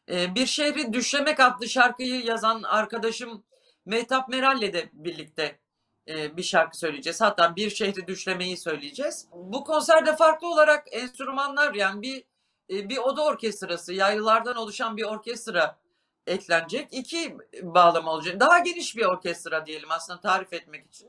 E, 0.09 0.35
bir 0.35 0.47
Şehri 0.47 0.93
Düşlemek 0.93 1.41
adlı 1.41 1.69
şarkıyı 1.69 2.25
yazan 2.25 2.63
arkadaşım 2.63 3.45
Mehtap 3.87 4.29
Meral'le 4.29 4.73
de 4.73 4.91
birlikte 4.93 5.59
bir 6.09 6.43
şarkı 6.43 6.79
söyleyeceğiz. 6.79 7.21
Hatta 7.21 7.57
Bir 7.57 7.71
Şehri 7.71 8.07
Düşlemeyi 8.07 8.57
söyleyeceğiz. 8.57 9.29
Bu 9.33 9.65
konserde 9.65 10.17
farklı 10.17 10.49
olarak 10.49 10.87
enstrümanlar 10.91 11.75
yani 11.75 12.03
bir 12.03 12.25
e, 12.71 12.89
bir 12.89 12.99
oda 12.99 13.25
orkestrası, 13.25 13.93
yaylılardan 13.93 14.57
oluşan 14.57 14.97
bir 14.97 15.05
orkestra 15.05 15.79
eklenecek. 16.27 16.89
İki 16.93 17.39
bağlama 17.63 18.13
olacak. 18.13 18.41
Daha 18.41 18.59
geniş 18.59 18.97
bir 18.97 19.05
orkestra 19.05 19.67
diyelim 19.67 19.91
aslında 19.91 20.21
tarif 20.21 20.53
etmek 20.53 20.87
için. 20.87 21.09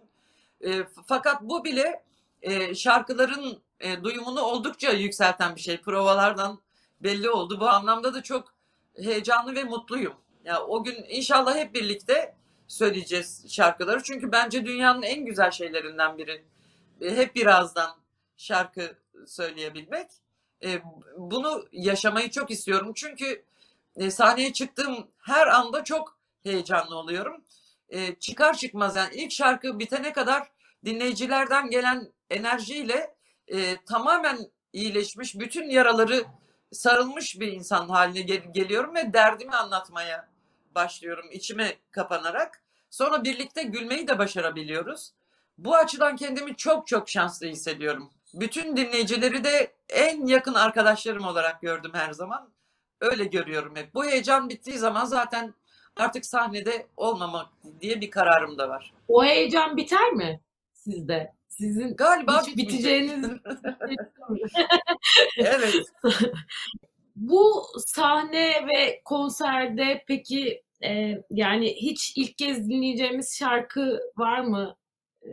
E, 0.61 0.83
fakat 1.05 1.41
bu 1.41 1.63
bile 1.63 2.03
e, 2.41 2.75
şarkıların 2.75 3.61
e, 3.79 4.03
duyumunu 4.03 4.41
oldukça 4.41 4.91
yükselten 4.91 5.55
bir 5.55 5.61
şey. 5.61 5.81
Provalardan 5.81 6.59
belli 6.99 7.29
oldu. 7.29 7.59
Bu 7.59 7.69
anlamda 7.69 8.13
da 8.13 8.23
çok 8.23 8.53
heyecanlı 8.95 9.55
ve 9.55 9.63
mutluyum. 9.63 10.13
Ya 10.45 10.61
o 10.63 10.83
gün 10.83 11.05
inşallah 11.09 11.55
hep 11.55 11.73
birlikte 11.73 12.35
söyleyeceğiz 12.67 13.45
şarkıları. 13.50 14.03
Çünkü 14.03 14.31
bence 14.31 14.65
dünyanın 14.65 15.01
en 15.01 15.25
güzel 15.25 15.51
şeylerinden 15.51 16.17
biri. 16.17 16.45
E, 17.01 17.17
hep 17.17 17.36
birazdan 17.36 17.98
şarkı 18.38 18.98
söyleyebilmek. 19.27 20.07
E, 20.63 20.81
bunu 21.17 21.65
yaşamayı 21.72 22.31
çok 22.31 22.51
istiyorum. 22.51 22.91
Çünkü 22.95 23.45
e, 23.95 24.12
sahneye 24.12 24.53
çıktığım 24.53 25.07
her 25.17 25.48
anda 25.48 25.84
çok 25.84 26.17
heyecanlı 26.43 26.95
oluyorum. 26.95 27.43
Çıkar 28.19 28.57
çıkmaz 28.57 28.95
yani 28.95 29.15
ilk 29.15 29.31
şarkı 29.31 29.79
bitene 29.79 30.13
kadar 30.13 30.51
dinleyicilerden 30.86 31.69
gelen 31.69 32.12
enerjiyle 32.29 33.15
tamamen 33.86 34.39
iyileşmiş, 34.74 35.39
bütün 35.39 35.69
yaraları 35.69 36.25
sarılmış 36.72 37.39
bir 37.39 37.48
insan 37.48 37.89
haline 37.89 38.22
gel- 38.22 38.53
geliyorum 38.53 38.95
ve 38.95 39.13
derdimi 39.13 39.55
anlatmaya 39.55 40.27
başlıyorum 40.75 41.25
içime 41.32 41.74
kapanarak. 41.91 42.63
Sonra 42.89 43.24
birlikte 43.24 43.63
gülmeyi 43.63 44.08
de 44.08 44.20
başarabiliyoruz. 44.20 45.13
Bu 45.58 45.75
açıdan 45.75 46.15
kendimi 46.15 46.55
çok 46.55 46.88
çok 46.88 47.10
şanslı 47.10 47.48
hissediyorum. 47.48 48.10
Bütün 48.34 48.77
dinleyicileri 48.77 49.44
de 49.44 49.74
en 49.89 50.25
yakın 50.25 50.53
arkadaşlarım 50.53 51.25
olarak 51.25 51.62
gördüm 51.62 51.91
her 51.94 52.12
zaman. 52.12 52.50
Öyle 53.01 53.25
görüyorum 53.25 53.75
hep. 53.75 53.94
Bu 53.94 54.05
heyecan 54.05 54.50
bittiği 54.50 54.77
zaman 54.77 55.05
zaten 55.05 55.53
artık 55.96 56.25
sahnede 56.25 56.88
olmamak 56.98 57.48
diye 57.82 58.01
bir 58.01 58.12
kararım 58.12 58.58
da 58.58 58.70
var. 58.70 58.94
O 59.08 59.25
heyecan 59.25 59.77
biter 59.77 60.12
mi 60.12 60.41
sizde? 60.74 61.34
Sizin 61.48 61.96
Galiba 61.96 62.41
hiç 62.41 62.58
biteceğiniz 62.58 63.25
evet. 65.38 65.75
Bu 67.15 67.65
sahne 67.86 68.67
ve 68.67 69.01
konserde 69.05 70.03
peki 70.08 70.63
e, 70.84 71.22
yani 71.29 71.75
hiç 71.75 72.13
ilk 72.15 72.38
kez 72.38 72.70
dinleyeceğimiz 72.70 73.38
şarkı 73.38 74.00
var 74.17 74.39
mı? 74.39 74.75
E, 75.22 75.29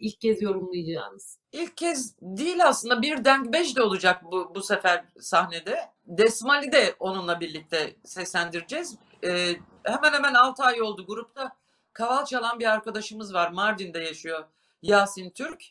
ilk 0.00 0.20
kez 0.20 0.42
yorumlayacağınız. 0.42 1.38
İlk 1.52 1.76
kez 1.76 2.16
değil 2.20 2.66
aslında 2.66 3.02
bir 3.02 3.24
Denk 3.24 3.52
Beş 3.52 3.76
de 3.76 3.82
olacak 3.82 4.24
bu, 4.24 4.52
bu 4.54 4.62
sefer 4.62 5.04
sahnede. 5.20 5.78
Desmali 6.06 6.72
de 6.72 6.94
onunla 7.00 7.40
birlikte 7.40 7.96
seslendireceğiz. 8.04 8.96
Ee, 9.24 9.56
hemen 9.84 10.12
hemen 10.12 10.34
6 10.34 10.62
ay 10.62 10.82
oldu 10.82 11.06
grupta. 11.06 11.56
Kaval 11.92 12.24
çalan 12.24 12.60
bir 12.60 12.66
arkadaşımız 12.66 13.34
var. 13.34 13.50
Mardin'de 13.50 13.98
yaşıyor. 13.98 14.44
Yasin 14.82 15.30
Türk. 15.30 15.62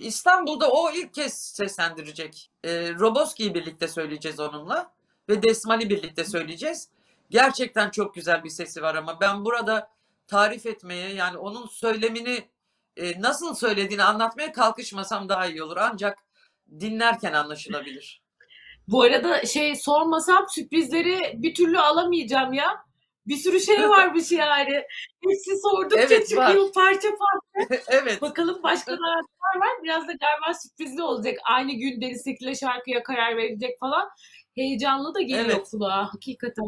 İstanbul'da 0.00 0.70
o 0.70 0.90
ilk 0.90 1.14
kez 1.14 1.34
seslendirecek. 1.34 2.50
Ee, 2.64 2.94
Roboski'yi 2.94 3.54
birlikte 3.54 3.88
söyleyeceğiz 3.88 4.40
onunla. 4.40 4.92
Ve 5.28 5.42
Desmali 5.42 5.90
birlikte 5.90 6.24
söyleyeceğiz. 6.24 6.88
Gerçekten 7.30 7.90
çok 7.90 8.14
güzel 8.14 8.44
bir 8.44 8.50
sesi 8.50 8.82
var 8.82 8.94
ama 8.94 9.20
ben 9.20 9.44
burada 9.44 9.90
tarif 10.26 10.66
etmeye 10.66 11.14
yani 11.14 11.38
onun 11.38 11.66
söylemini 11.66 12.48
e, 12.96 13.20
nasıl 13.20 13.54
söylediğini 13.54 14.04
anlatmaya 14.04 14.52
kalkışmasam 14.52 15.28
daha 15.28 15.46
iyi 15.46 15.62
olur. 15.62 15.76
Ancak 15.76 16.18
dinlerken 16.80 17.32
anlaşılabilir. 17.32 18.22
Bu 18.88 19.02
arada 19.02 19.46
şey 19.46 19.76
sormasam 19.76 20.46
sürprizleri 20.48 21.34
bir 21.42 21.54
türlü 21.54 21.78
alamayacağım 21.78 22.52
ya. 22.52 22.84
Bir 23.26 23.36
sürü 23.36 23.60
şey 23.60 23.76
varmış 23.88 24.32
yani. 24.32 24.82
Hepsi 25.28 25.50
sordukça 25.62 26.14
Evet, 26.14 26.28
çıkıyor 26.28 26.72
parça 26.74 27.08
parça. 27.08 27.82
evet. 27.88 28.22
Bakalım 28.22 28.62
başka 28.62 28.92
neler 28.92 29.60
var. 29.60 29.82
Biraz 29.82 30.02
da 30.08 30.12
galiba 30.12 30.58
sürprizli 30.62 31.02
olacak. 31.02 31.38
Aynı 31.44 31.72
gün 31.72 32.00
Deniz 32.00 32.24
Tekin'le 32.24 32.54
şarkıya 32.54 33.02
karar 33.02 33.36
verecek 33.36 33.80
falan. 33.80 34.08
Heyecanlı 34.60 35.14
da 35.14 35.20
geliyor 35.20 35.56
Evet. 35.56 35.68
kulağa 35.70 36.14
hakikaten. 36.14 36.64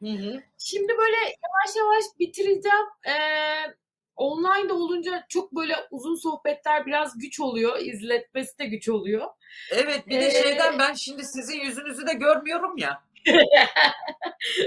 Hı 0.00 0.08
hı. 0.08 0.42
Şimdi 0.58 0.92
böyle 0.98 1.16
yavaş 1.16 1.76
yavaş 1.76 2.04
bitireceğim. 2.18 2.86
Ee, 3.06 3.74
online 4.16 4.68
de 4.68 4.72
olunca 4.72 5.24
çok 5.28 5.52
böyle 5.52 5.76
uzun 5.90 6.14
sohbetler 6.14 6.86
biraz 6.86 7.18
güç 7.18 7.40
oluyor. 7.40 7.78
İzletmesi 7.80 8.58
de 8.58 8.66
güç 8.66 8.88
oluyor. 8.88 9.26
Evet 9.70 10.06
bir 10.08 10.20
de 10.20 10.26
Ee, 10.26 10.30
şeyden 10.30 10.78
ben 10.78 10.94
şimdi 10.94 11.24
sizin 11.24 11.60
yüzünüzü 11.60 12.06
de 12.06 12.12
görmüyorum 12.12 12.76
ya. 12.76 13.02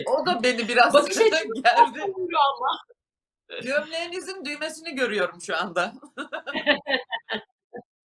O 0.05 0.25
da 0.25 0.43
beni 0.43 0.67
biraz 0.67 0.93
Bakış. 0.93 1.17
Oluyor 1.17 2.41
ama. 2.55 2.79
Gömleğinizin 3.63 4.45
düğmesini 4.45 4.95
görüyorum 4.95 5.41
şu 5.41 5.57
anda. 5.57 5.93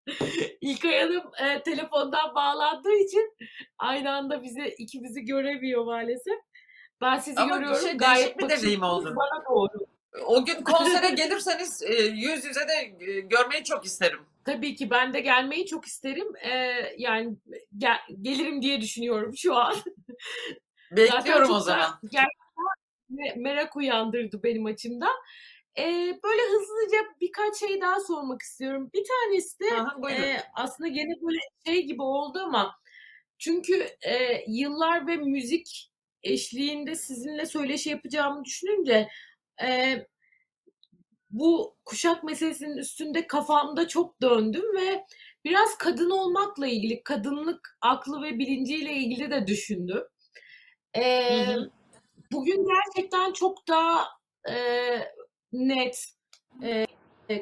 İlkay 0.61 0.99
Hanım 1.01 1.23
e, 1.43 1.63
telefondan 1.63 2.35
bağlandığı 2.35 2.93
için 2.95 3.35
aynı 3.77 4.11
anda 4.11 4.43
bizi 4.43 4.75
ikimizi 4.77 5.21
göremiyor 5.25 5.85
maalesef. 5.85 6.39
Ben 7.01 7.17
sizi 7.17 7.39
Ama 7.39 7.55
görüyorum. 7.57 7.81
şey, 7.81 7.97
Gayet 7.97 8.39
bir 8.39 8.49
deneyim 8.49 8.83
oldu. 8.83 9.15
Bana 9.15 9.43
doğru. 9.49 9.85
O 10.25 10.45
gün 10.45 10.63
konsere 10.63 11.09
gelirseniz 11.15 11.83
e, 11.83 11.93
yüz 12.03 12.45
yüze 12.45 12.67
de 12.67 13.05
e, 13.05 13.19
görmeyi 13.19 13.63
çok 13.63 13.85
isterim. 13.85 14.19
Tabii 14.45 14.75
ki 14.75 14.89
ben 14.89 15.13
de 15.13 15.19
gelmeyi 15.19 15.65
çok 15.65 15.85
isterim. 15.85 16.27
Ee, 16.43 16.73
yani 16.97 17.35
gel- 17.77 18.01
gelirim 18.21 18.61
diye 18.61 18.81
düşünüyorum 18.81 19.31
şu 19.37 19.55
an. 19.55 19.75
Bekliyorum 20.91 21.51
o 21.51 21.59
zaman. 21.59 21.99
gerçekten 22.01 22.33
me- 23.11 23.41
merak 23.41 23.75
uyandırdı 23.75 24.43
benim 24.43 24.65
açımdan. 24.65 25.15
Ee, 25.77 26.19
böyle 26.23 26.41
hızlıca 26.41 26.97
birkaç 27.21 27.55
şey 27.59 27.81
daha 27.81 27.99
sormak 27.99 28.41
istiyorum. 28.41 28.89
Bir 28.93 29.03
tanesi 29.03 29.59
de 29.59 29.75
Aha, 29.75 30.11
e, 30.11 30.37
aslında 30.53 30.87
gene 30.87 31.13
böyle 31.21 31.39
şey 31.65 31.85
gibi 31.85 32.01
oldu 32.01 32.39
ama 32.39 32.75
çünkü 33.37 33.87
e, 34.01 34.43
yıllar 34.47 35.07
ve 35.07 35.15
müzik 35.15 35.91
eşliğinde 36.23 36.95
sizinle 36.95 37.45
söyleşi 37.45 37.89
yapacağımı 37.89 38.45
düşününce 38.45 39.09
e, 39.63 39.97
bu 41.29 41.77
kuşak 41.85 42.23
meselesinin 42.23 42.77
üstünde 42.77 43.27
kafamda 43.27 43.87
çok 43.87 44.21
döndüm 44.21 44.75
ve 44.75 45.05
biraz 45.45 45.77
kadın 45.77 46.09
olmakla 46.09 46.67
ilgili, 46.67 47.03
kadınlık 47.03 47.77
aklı 47.81 48.21
ve 48.21 48.39
bilinciyle 48.39 48.93
ilgili 48.93 49.31
de 49.31 49.47
düşündüm. 49.47 50.03
Hı 50.95 51.01
hı. 51.01 51.71
bugün 52.31 52.67
gerçekten 52.67 53.33
çok 53.33 53.67
daha 53.67 54.07
e, 54.49 54.55
net, 55.53 56.05
e, 56.63 56.85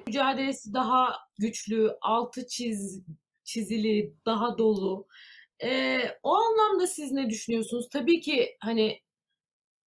mücadelesi 0.08 0.74
daha 0.74 1.15
güçlü, 1.38 1.97
altı 2.02 2.47
çiz, 2.47 3.04
çizili, 3.43 4.13
daha 4.26 4.58
dolu. 4.58 5.08
E, 5.63 6.00
o 6.24 6.36
anlamda 6.36 6.88
siz 6.88 7.12
ne 7.12 7.30
düşünüyorsunuz? 7.30 7.89
Tabii 7.89 8.21
ki 8.21 8.58
hani 8.60 9.02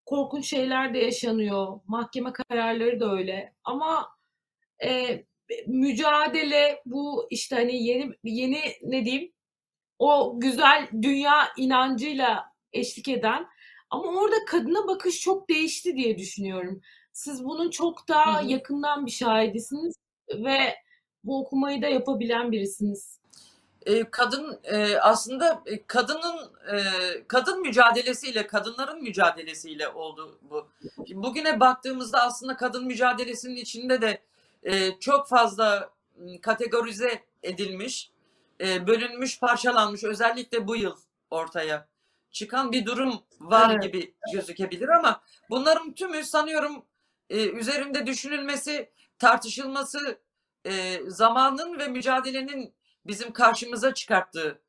korkunç 0.06 0.46
şeyler 0.46 0.94
de 0.94 0.98
yaşanıyor, 0.98 1.80
mahkeme 1.86 2.32
kararları 2.32 3.00
da 3.00 3.12
öyle. 3.12 3.54
Ama 3.64 4.08
e, 4.84 5.24
mücadele 5.66 6.82
bu 6.86 7.26
işte 7.30 7.56
hani 7.56 7.84
yeni 7.84 8.12
yeni 8.24 8.60
ne 8.82 9.04
diyeyim 9.04 9.32
o 9.98 10.40
güzel 10.40 10.88
dünya 11.02 11.48
inancıyla 11.58 12.44
eşlik 12.72 13.08
eden 13.08 13.46
ama 13.90 14.20
orada 14.20 14.44
kadına 14.46 14.88
bakış 14.88 15.20
çok 15.20 15.48
değişti 15.48 15.96
diye 15.96 16.18
düşünüyorum. 16.18 16.80
Siz 17.14 17.44
bunun 17.44 17.70
çok 17.70 18.08
daha 18.08 18.42
hı. 18.42 18.46
yakından 18.46 19.06
bir 19.06 19.10
şahidisiniz 19.10 19.94
ve 20.28 20.76
bu 21.24 21.40
okumayı 21.40 21.82
da 21.82 21.86
yapabilen 21.86 22.52
birisiniz. 22.52 23.18
E, 23.86 24.10
kadın 24.10 24.60
e, 24.64 24.98
aslında 24.98 25.62
e, 25.66 25.86
kadının 25.86 26.52
kadın 27.28 27.60
mücadelesiyle 27.60 28.46
kadınların 28.46 29.02
mücadelesiyle 29.02 29.88
oldu 29.88 30.38
bu. 30.50 30.68
Şimdi 31.08 31.22
bugüne 31.22 31.60
baktığımızda 31.60 32.22
aslında 32.22 32.56
kadın 32.56 32.86
mücadelesinin 32.86 33.56
içinde 33.56 34.02
de 34.02 34.20
çok 35.00 35.28
fazla 35.28 35.90
kategorize 36.42 37.22
edilmiş, 37.42 38.10
bölünmüş, 38.60 39.40
parçalanmış 39.40 40.04
özellikle 40.04 40.68
bu 40.68 40.76
yıl 40.76 40.96
ortaya 41.30 41.86
çıkan 42.30 42.72
bir 42.72 42.86
durum 42.86 43.22
var 43.40 43.70
Evet. 43.70 43.82
gibi 43.82 44.14
gözükebilir 44.32 44.88
ama 44.88 45.20
bunların 45.50 45.92
tümü 45.92 46.24
sanıyorum 46.24 46.84
e, 47.30 47.48
üzerinde 47.48 48.06
düşünülmesi, 48.06 48.90
tartışılması 49.18 50.20
e, 50.66 51.00
zamanın 51.06 51.78
ve 51.78 51.88
mücadelenin 51.88 52.74
bizim 53.06 53.32
karşımıza 53.32 53.94
çıkarttığı 53.94 54.62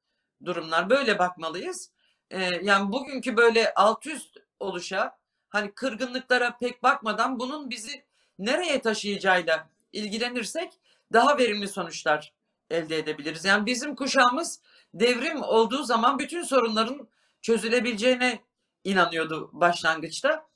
durumlar. 0.45 0.89
Böyle 0.89 1.19
bakmalıyız. 1.19 1.91
Ee, 2.31 2.43
yani 2.61 2.91
bugünkü 2.91 3.37
böyle 3.37 3.73
alt 3.73 4.07
üst 4.07 4.37
oluşa 4.59 5.17
hani 5.49 5.71
kırgınlıklara 5.71 6.57
pek 6.57 6.83
bakmadan 6.83 7.39
bunun 7.39 7.69
bizi 7.69 8.05
nereye 8.39 8.81
taşıyacağıyla 8.81 9.69
ilgilenirsek 9.93 10.73
daha 11.13 11.37
verimli 11.37 11.67
sonuçlar 11.67 12.33
elde 12.69 12.97
edebiliriz. 12.97 13.45
Yani 13.45 13.65
bizim 13.65 13.95
kuşağımız 13.95 14.61
devrim 14.93 15.43
olduğu 15.43 15.83
zaman 15.83 16.19
bütün 16.19 16.43
sorunların 16.43 17.07
çözülebileceğine 17.41 18.39
inanıyordu 18.83 19.49
başlangıçta. 19.53 20.47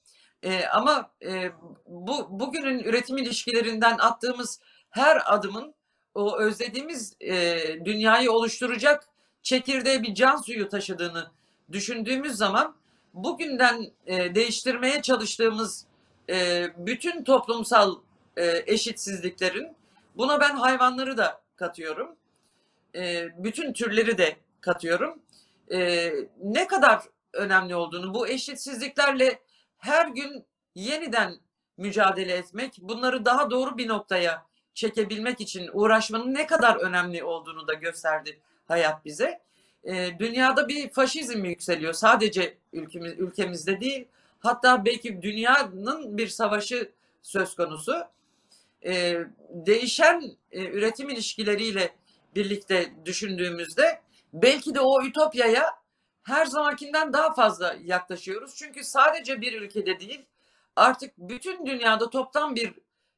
Ee, 0.43 0.65
ama 0.65 1.11
e, 1.25 1.51
bu 1.87 2.27
bugünün 2.39 2.79
üretim 2.79 3.17
ilişkilerinden 3.17 3.97
attığımız 3.97 4.59
her 4.89 5.33
adımın 5.33 5.75
o 6.15 6.39
özlediğimiz 6.39 7.13
e, 7.21 7.57
dünyayı 7.85 8.31
oluşturacak 8.31 9.07
çekirdeğe 9.43 10.03
bir 10.03 10.15
can 10.15 10.37
suyu 10.37 10.69
taşıdığını 10.69 11.31
düşündüğümüz 11.71 12.35
zaman 12.35 12.75
bugünden 13.13 13.91
e, 14.05 14.35
değiştirmeye 14.35 15.01
çalıştığımız 15.01 15.85
e, 16.29 16.67
bütün 16.77 17.23
toplumsal 17.23 17.95
e, 18.37 18.63
eşitsizliklerin 18.65 19.75
buna 20.17 20.39
ben 20.39 20.55
hayvanları 20.55 21.17
da 21.17 21.41
katıyorum. 21.55 22.15
E, 22.95 23.27
bütün 23.43 23.73
türleri 23.73 24.17
de 24.17 24.35
katıyorum. 24.61 25.19
E, 25.71 26.11
ne 26.43 26.67
kadar 26.67 27.03
önemli 27.33 27.75
olduğunu 27.75 28.13
bu 28.13 28.27
eşitsizliklerle 28.27 29.39
her 29.79 30.07
gün 30.07 30.45
yeniden 30.75 31.35
mücadele 31.77 32.33
etmek, 32.33 32.77
bunları 32.81 33.25
daha 33.25 33.51
doğru 33.51 33.77
bir 33.77 33.87
noktaya 33.87 34.45
çekebilmek 34.73 35.41
için 35.41 35.69
uğraşmanın 35.73 36.33
ne 36.33 36.47
kadar 36.47 36.75
önemli 36.75 37.23
olduğunu 37.23 37.67
da 37.67 37.73
gösterdi 37.73 38.39
hayat 38.67 39.05
bize. 39.05 39.41
E, 39.83 40.19
dünyada 40.19 40.67
bir 40.67 40.89
faşizm 40.89 41.45
yükseliyor. 41.45 41.93
Sadece 41.93 42.57
ülkemiz, 42.73 43.13
ülkemizde 43.19 43.81
değil, 43.81 44.07
hatta 44.39 44.85
belki 44.85 45.21
dünyanın 45.21 46.17
bir 46.17 46.27
savaşı 46.27 46.91
söz 47.21 47.55
konusu. 47.55 48.03
E, 48.85 49.23
değişen 49.49 50.23
e, 50.51 50.65
üretim 50.65 51.09
ilişkileriyle 51.09 51.95
birlikte 52.35 52.93
düşündüğümüzde 53.05 54.01
belki 54.33 54.75
de 54.75 54.79
o 54.79 55.03
ütopyaya 55.03 55.79
her 56.23 56.45
zamankinden 56.45 57.13
daha 57.13 57.33
fazla 57.33 57.75
yaklaşıyoruz. 57.83 58.55
Çünkü 58.55 58.83
sadece 58.83 59.41
bir 59.41 59.61
ülkede 59.61 59.99
değil, 59.99 60.25
artık 60.75 61.17
bütün 61.17 61.65
dünyada 61.65 62.09
toptan 62.09 62.55
bir 62.55 62.73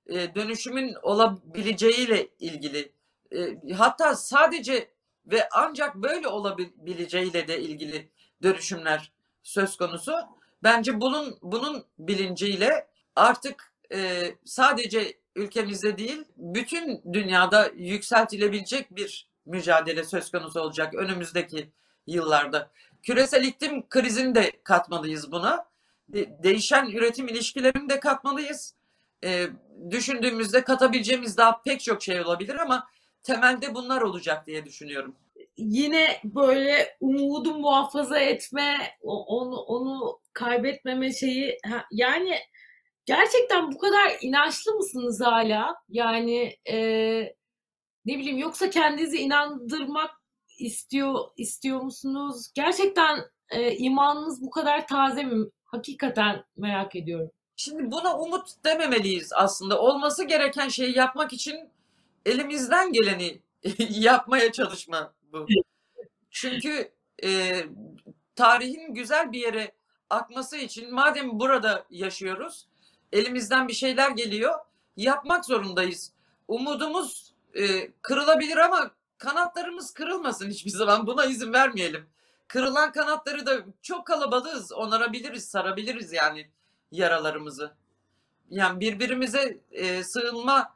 e, 0.07 0.35
dönüşümün 0.35 0.95
olabileceğiyle 1.01 2.27
ilgili 2.39 2.91
e, 3.35 3.73
hatta 3.73 4.15
sadece 4.15 4.89
ve 5.25 5.49
ancak 5.51 5.95
böyle 5.95 6.27
olabileceğiyle 6.27 7.47
de 7.47 7.61
ilgili 7.61 8.09
dönüşümler 8.43 9.11
söz 9.43 9.77
konusu. 9.77 10.13
Bence 10.63 11.01
bunun 11.01 11.37
bunun 11.41 11.85
bilinciyle 11.99 12.87
artık 13.15 13.73
e, 13.93 14.31
sadece 14.45 15.17
ülkemizde 15.35 15.97
değil 15.97 16.23
bütün 16.37 17.13
dünyada 17.13 17.71
yükseltilebilecek 17.75 18.95
bir 18.95 19.27
mücadele 19.45 20.03
söz 20.03 20.31
konusu 20.31 20.61
olacak 20.61 20.93
önümüzdeki 20.93 21.71
yıllarda. 22.07 22.71
Küresel 23.03 23.43
iklim 23.43 23.89
krizini 23.89 24.35
de 24.35 24.51
katmalıyız 24.63 25.31
buna. 25.31 25.65
De, 26.09 26.43
değişen 26.43 26.85
üretim 26.89 27.27
ilişkilerini 27.27 27.89
de 27.89 27.99
katmalıyız. 27.99 28.75
E, 29.23 29.47
düşündüğümüzde 29.89 30.63
katabileceğimiz 30.63 31.37
daha 31.37 31.61
pek 31.61 31.81
çok 31.81 32.03
şey 32.03 32.21
olabilir 32.21 32.55
ama 32.55 32.87
temelde 33.23 33.75
bunlar 33.75 34.01
olacak 34.01 34.47
diye 34.47 34.65
düşünüyorum. 34.65 35.15
Yine 35.57 36.21
böyle 36.23 36.97
umudu 36.99 37.53
muhafaza 37.57 38.19
etme, 38.19 38.97
onu 39.03 39.55
onu 39.55 40.19
kaybetmeme 40.33 41.13
şeyi 41.13 41.57
yani 41.91 42.35
gerçekten 43.05 43.71
bu 43.71 43.77
kadar 43.77 44.17
inançlı 44.21 44.73
mısınız 44.73 45.21
hala? 45.21 45.75
Yani 45.89 46.55
e, 46.69 46.77
ne 48.05 48.17
bileyim 48.17 48.37
yoksa 48.37 48.69
kendinizi 48.69 49.17
inandırmak 49.17 50.20
istiyor 50.61 51.25
istiyor 51.37 51.81
musunuz? 51.81 52.51
Gerçekten 52.53 53.19
e, 53.49 53.75
imanınız 53.75 54.41
bu 54.41 54.49
kadar 54.49 54.87
taze 54.87 55.23
mi? 55.23 55.47
Hakikaten 55.65 56.43
merak 56.57 56.95
ediyorum. 56.95 57.31
Şimdi 57.55 57.91
buna 57.91 58.19
umut 58.19 58.49
dememeliyiz 58.65 59.33
aslında. 59.33 59.81
Olması 59.81 60.23
gereken 60.23 60.67
şeyi 60.67 60.97
yapmak 60.97 61.33
için 61.33 61.69
elimizden 62.25 62.93
geleni 62.93 63.39
yapmaya 63.89 64.51
çalışma 64.51 65.13
bu. 65.33 65.45
Çünkü 66.29 66.91
e, 67.23 67.61
tarihin 68.35 68.93
güzel 68.93 69.31
bir 69.31 69.39
yere 69.39 69.71
akması 70.09 70.57
için 70.57 70.93
madem 70.93 71.39
burada 71.39 71.85
yaşıyoruz, 71.89 72.67
elimizden 73.11 73.67
bir 73.67 73.73
şeyler 73.73 74.11
geliyor, 74.11 74.53
yapmak 74.97 75.45
zorundayız. 75.45 76.13
Umudumuz 76.47 77.33
e, 77.53 77.91
kırılabilir 77.91 78.57
ama 78.57 78.91
kanatlarımız 79.21 79.93
kırılmasın 79.93 80.49
hiçbir 80.49 80.71
zaman. 80.71 81.07
Buna 81.07 81.25
izin 81.25 81.53
vermeyelim. 81.53 82.05
Kırılan 82.47 82.91
kanatları 82.91 83.45
da 83.45 83.59
çok 83.81 84.07
kalabalığız, 84.07 84.71
onarabiliriz, 84.73 85.45
sarabiliriz 85.45 86.13
yani 86.13 86.47
yaralarımızı. 86.91 87.71
Yani 88.49 88.79
birbirimize 88.79 89.57
e, 89.71 90.03
sığınma 90.03 90.73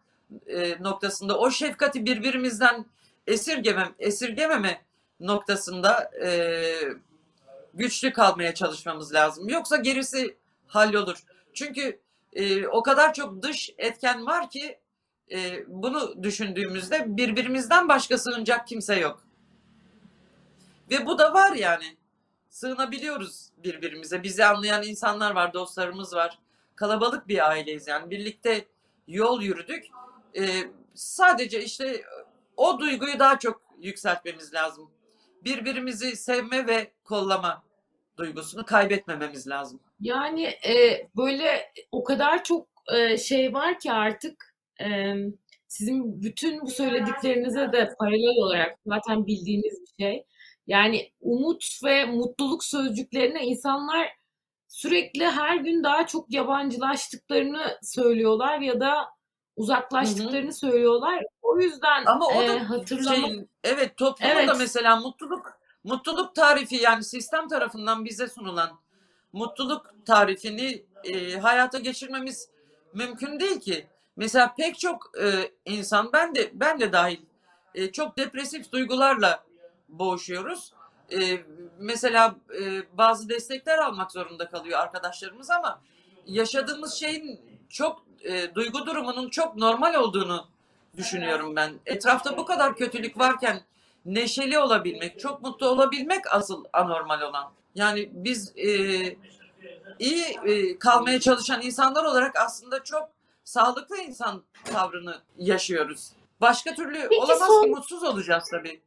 e, 0.48 0.84
noktasında 0.84 1.38
o 1.38 1.52
şefkati 1.52 2.06
birbirimizden 2.06 2.86
esirgemem, 3.28 3.96
esirgememe 4.00 4.82
noktasında 5.20 6.12
e, 6.26 6.30
güçlü 7.74 8.14
kalmaya 8.14 8.54
çalışmamız 8.54 9.14
lazım. 9.14 9.50
Yoksa 9.50 9.78
gerisi 9.78 10.38
hallolur. 10.68 11.24
Çünkü 11.54 12.00
e, 12.34 12.68
o 12.68 12.84
kadar 12.84 13.14
çok 13.14 13.42
dış 13.42 13.74
etken 13.78 14.26
var 14.26 14.50
ki 14.50 14.80
e, 15.32 15.64
bunu 15.68 16.24
düşündüğümüzde 16.24 17.18
birbirimizden 17.18 17.88
başka 17.90 18.18
sığınacak 18.18 18.68
kimse 18.68 18.96
yok. 18.96 19.24
Ve 20.92 21.06
bu 21.06 21.18
da 21.18 21.34
var 21.34 21.54
yani. 21.54 21.98
Sığınabiliyoruz 22.50 23.50
birbirimize. 23.58 24.24
Bizi 24.24 24.46
anlayan 24.46 24.84
insanlar 24.84 25.32
var, 25.32 25.54
dostlarımız 25.54 26.14
var. 26.14 26.40
Kalabalık 26.76 27.28
bir 27.28 27.50
aileyiz 27.50 27.88
yani. 27.88 28.10
Birlikte 28.10 28.66
yol 29.08 29.42
yürüdük. 29.42 29.86
Ee, 30.38 30.64
sadece 30.94 31.64
işte 31.64 32.02
o 32.58 32.80
duyguyu 32.80 33.20
daha 33.20 33.40
çok 33.40 33.62
yükseltmemiz 33.80 34.54
lazım. 34.54 34.92
Birbirimizi 35.44 36.16
sevme 36.16 36.68
ve 36.68 36.92
kollama 37.04 37.64
duygusunu 38.18 38.66
kaybetmememiz 38.66 39.48
lazım. 39.48 39.80
Yani 40.00 40.44
e, 40.44 41.08
böyle 41.18 41.74
o 41.92 42.04
kadar 42.04 42.44
çok 42.44 42.68
e, 42.94 43.18
şey 43.18 43.54
var 43.54 43.80
ki 43.80 43.92
artık 43.92 44.55
e, 44.55 44.55
sizin 45.68 46.22
bütün 46.22 46.62
bu 46.62 46.68
söylediklerinize 46.68 47.72
de 47.72 47.96
paralel 48.00 48.38
olarak 48.38 48.78
zaten 48.86 49.28
bildiğiniz 49.28 49.82
bir 49.82 50.04
şey. 50.04 50.26
Yani 50.68 51.12
umut 51.22 51.80
ve 51.84 52.06
mutluluk 52.06 52.64
sözcüklerine 52.64 53.46
insanlar 53.46 54.10
sürekli 54.68 55.26
her 55.26 55.56
gün 55.56 55.84
daha 55.84 56.08
çok 56.08 56.34
yabancılaştıklarını 56.34 57.78
söylüyorlar 57.82 58.60
ya 58.60 58.80
da 58.80 59.10
uzaklaştıklarını 59.56 60.44
Hı-hı. 60.44 60.54
söylüyorlar. 60.54 61.24
O 61.42 61.60
yüzden 61.60 62.06
ama 62.06 62.28
o 62.28 62.48
da 62.48 62.56
e, 62.56 62.60
hatırlamak 62.60 63.32
şey, 63.32 63.46
evet 63.64 63.98
toplumda 63.98 64.34
evet. 64.34 64.50
mesela 64.60 64.96
mutluluk 64.96 65.60
mutluluk 65.84 66.36
tarifi 66.36 66.76
yani 66.76 67.04
sistem 67.04 67.48
tarafından 67.48 68.06
bize 68.06 68.28
sunulan 68.28 68.70
mutluluk 69.34 70.06
tarifini 70.06 70.86
e, 71.04 71.40
hayata 71.40 71.80
geçirmemiz 71.80 72.50
mümkün 72.94 73.40
değil 73.40 73.60
ki. 73.60 73.88
Mesela 74.16 74.54
pek 74.58 74.80
çok 74.80 75.12
e, 75.22 75.52
insan 75.66 76.10
ben 76.14 76.36
de 76.36 76.52
ben 76.54 76.80
de 76.80 76.92
dahil 76.92 77.20
e, 77.76 77.92
çok 77.92 78.18
depresif 78.18 78.72
duygularla 78.72 79.44
boğuşuyoruz. 79.90 80.74
E, 81.12 81.40
mesela 81.80 82.36
e, 82.62 82.84
bazı 82.98 83.30
destekler 83.30 83.78
almak 83.78 84.12
zorunda 84.12 84.50
kalıyor 84.50 84.80
arkadaşlarımız 84.80 85.50
ama 85.50 85.82
yaşadığımız 86.28 86.94
şeyin 86.94 87.42
çok 87.70 88.06
e, 88.24 88.56
duygu 88.56 88.86
durumunun 88.86 89.30
çok 89.30 89.56
normal 89.56 89.94
olduğunu 89.94 90.48
düşünüyorum 90.98 91.56
ben. 91.56 91.74
Etrafta 91.86 92.38
bu 92.38 92.46
kadar 92.46 92.76
kötülük 92.76 93.20
varken 93.20 93.62
neşeli 94.06 94.60
olabilmek, 94.60 95.20
çok 95.20 95.42
mutlu 95.42 95.68
olabilmek 95.68 96.34
asıl 96.34 96.66
anormal 96.74 97.22
olan. 97.22 97.52
Yani 97.76 98.10
biz 98.14 98.54
e, 98.58 98.70
iyi 100.00 100.26
e, 100.46 100.80
kalmaya 100.80 101.20
çalışan 101.20 101.62
insanlar 101.62 102.04
olarak 102.04 102.36
aslında 102.40 102.84
çok 102.84 103.15
sağlıklı 103.46 103.98
insan 103.98 104.44
tavrını 104.64 105.22
yaşıyoruz. 105.38 106.12
Başka 106.42 106.76
türlü 106.76 107.02
Peki 107.10 107.16
olamaz 107.16 107.48
son... 107.48 107.64
ki 107.64 107.70
mutsuz 107.70 108.04
olacağız 108.04 108.44
tabii. 108.52 108.82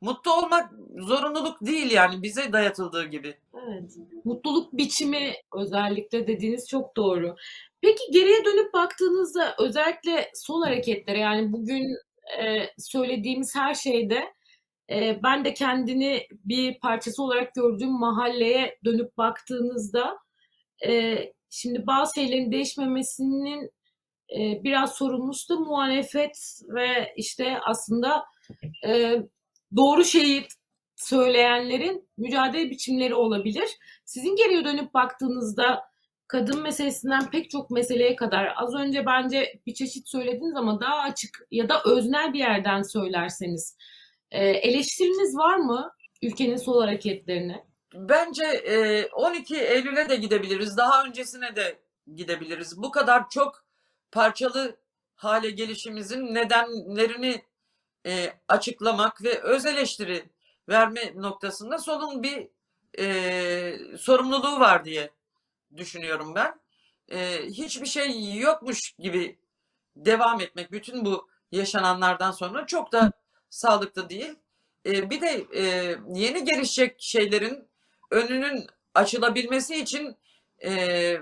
Mutlu 0.00 0.32
olmak 0.32 0.70
zorunluluk 0.98 1.60
değil 1.60 1.90
yani 1.90 2.22
bize 2.22 2.52
dayatıldığı 2.52 3.04
gibi. 3.04 3.38
Evet. 3.54 3.96
Mutluluk 4.24 4.72
biçimi 4.72 5.32
özellikle 5.54 6.26
dediğiniz 6.26 6.68
çok 6.68 6.96
doğru. 6.96 7.36
Peki 7.80 8.02
geriye 8.10 8.44
dönüp 8.44 8.74
baktığınızda 8.74 9.54
özellikle 9.58 10.30
sol 10.34 10.62
hareketlere 10.62 11.18
yani 11.18 11.52
bugün 11.52 11.96
e, 12.40 12.70
söylediğimiz 12.78 13.56
her 13.56 13.74
şeyde 13.74 14.34
e, 14.90 15.20
ben 15.22 15.44
de 15.44 15.54
kendini 15.54 16.26
bir 16.44 16.78
parçası 16.78 17.22
olarak 17.22 17.54
gördüğüm 17.54 17.92
mahalleye 17.92 18.78
dönüp 18.84 19.16
baktığınızda 19.18 20.18
e, 20.86 21.18
şimdi 21.50 21.86
bazı 21.86 22.14
şeylerin 22.14 22.52
değişmemesinin 22.52 23.70
e, 24.30 24.64
biraz 24.64 24.94
sorumlusu 24.94 25.54
da 25.54 25.60
muhalefet 25.60 26.60
ve 26.68 27.12
işte 27.16 27.58
aslında 27.64 28.24
e, 28.86 29.16
doğru 29.76 30.04
şeyi 30.04 30.46
söyleyenlerin 30.96 32.08
mücadele 32.18 32.70
biçimleri 32.70 33.14
olabilir. 33.14 33.68
Sizin 34.04 34.36
geriye 34.36 34.64
dönüp 34.64 34.94
baktığınızda 34.94 35.82
kadın 36.26 36.62
meselesinden 36.62 37.30
pek 37.30 37.50
çok 37.50 37.70
meseleye 37.70 38.16
kadar 38.16 38.52
az 38.56 38.74
önce 38.74 39.06
bence 39.06 39.60
bir 39.66 39.74
çeşit 39.74 40.08
söylediniz 40.08 40.56
ama 40.56 40.80
daha 40.80 40.98
açık 40.98 41.46
ya 41.50 41.68
da 41.68 41.82
öznel 41.84 42.32
bir 42.32 42.38
yerden 42.38 42.82
söylerseniz 42.82 43.76
e, 44.30 44.44
eleştiriniz 44.46 45.36
var 45.36 45.56
mı 45.56 45.90
ülkenin 46.22 46.56
sol 46.56 46.80
hareketlerine? 46.80 47.64
Bence 47.94 48.44
e, 48.44 49.06
12 49.06 49.56
Eylül'e 49.56 50.08
de 50.08 50.16
gidebiliriz. 50.16 50.76
Daha 50.76 51.04
öncesine 51.04 51.56
de 51.56 51.78
gidebiliriz. 52.14 52.82
Bu 52.82 52.90
kadar 52.90 53.28
çok 53.30 53.63
parçalı 54.14 54.76
hale 55.14 55.50
gelişimizin 55.50 56.34
nedenlerini 56.34 57.44
e, 58.06 58.32
açıklamak 58.48 59.22
ve 59.22 59.40
öz 59.42 59.66
eleştiri 59.66 60.24
verme 60.68 61.12
noktasında 61.16 61.78
solun 61.78 62.22
bir 62.22 62.48
e, 62.98 63.96
sorumluluğu 63.98 64.60
var 64.60 64.84
diye 64.84 65.10
düşünüyorum 65.76 66.34
ben. 66.34 66.60
E, 67.08 67.46
hiçbir 67.46 67.86
şey 67.86 68.36
yokmuş 68.36 68.92
gibi 68.98 69.38
devam 69.96 70.40
etmek 70.40 70.72
bütün 70.72 71.04
bu 71.04 71.28
yaşananlardan 71.52 72.30
sonra 72.30 72.66
çok 72.66 72.92
da 72.92 73.12
sağlıklı 73.50 74.08
değil. 74.08 74.34
E, 74.86 75.10
bir 75.10 75.20
de 75.20 75.46
e, 75.56 75.62
yeni 76.14 76.44
gelişecek 76.44 76.96
şeylerin 76.98 77.68
önünün 78.10 78.66
açılabilmesi 78.94 79.76
için 79.76 80.16
e, 80.64 81.16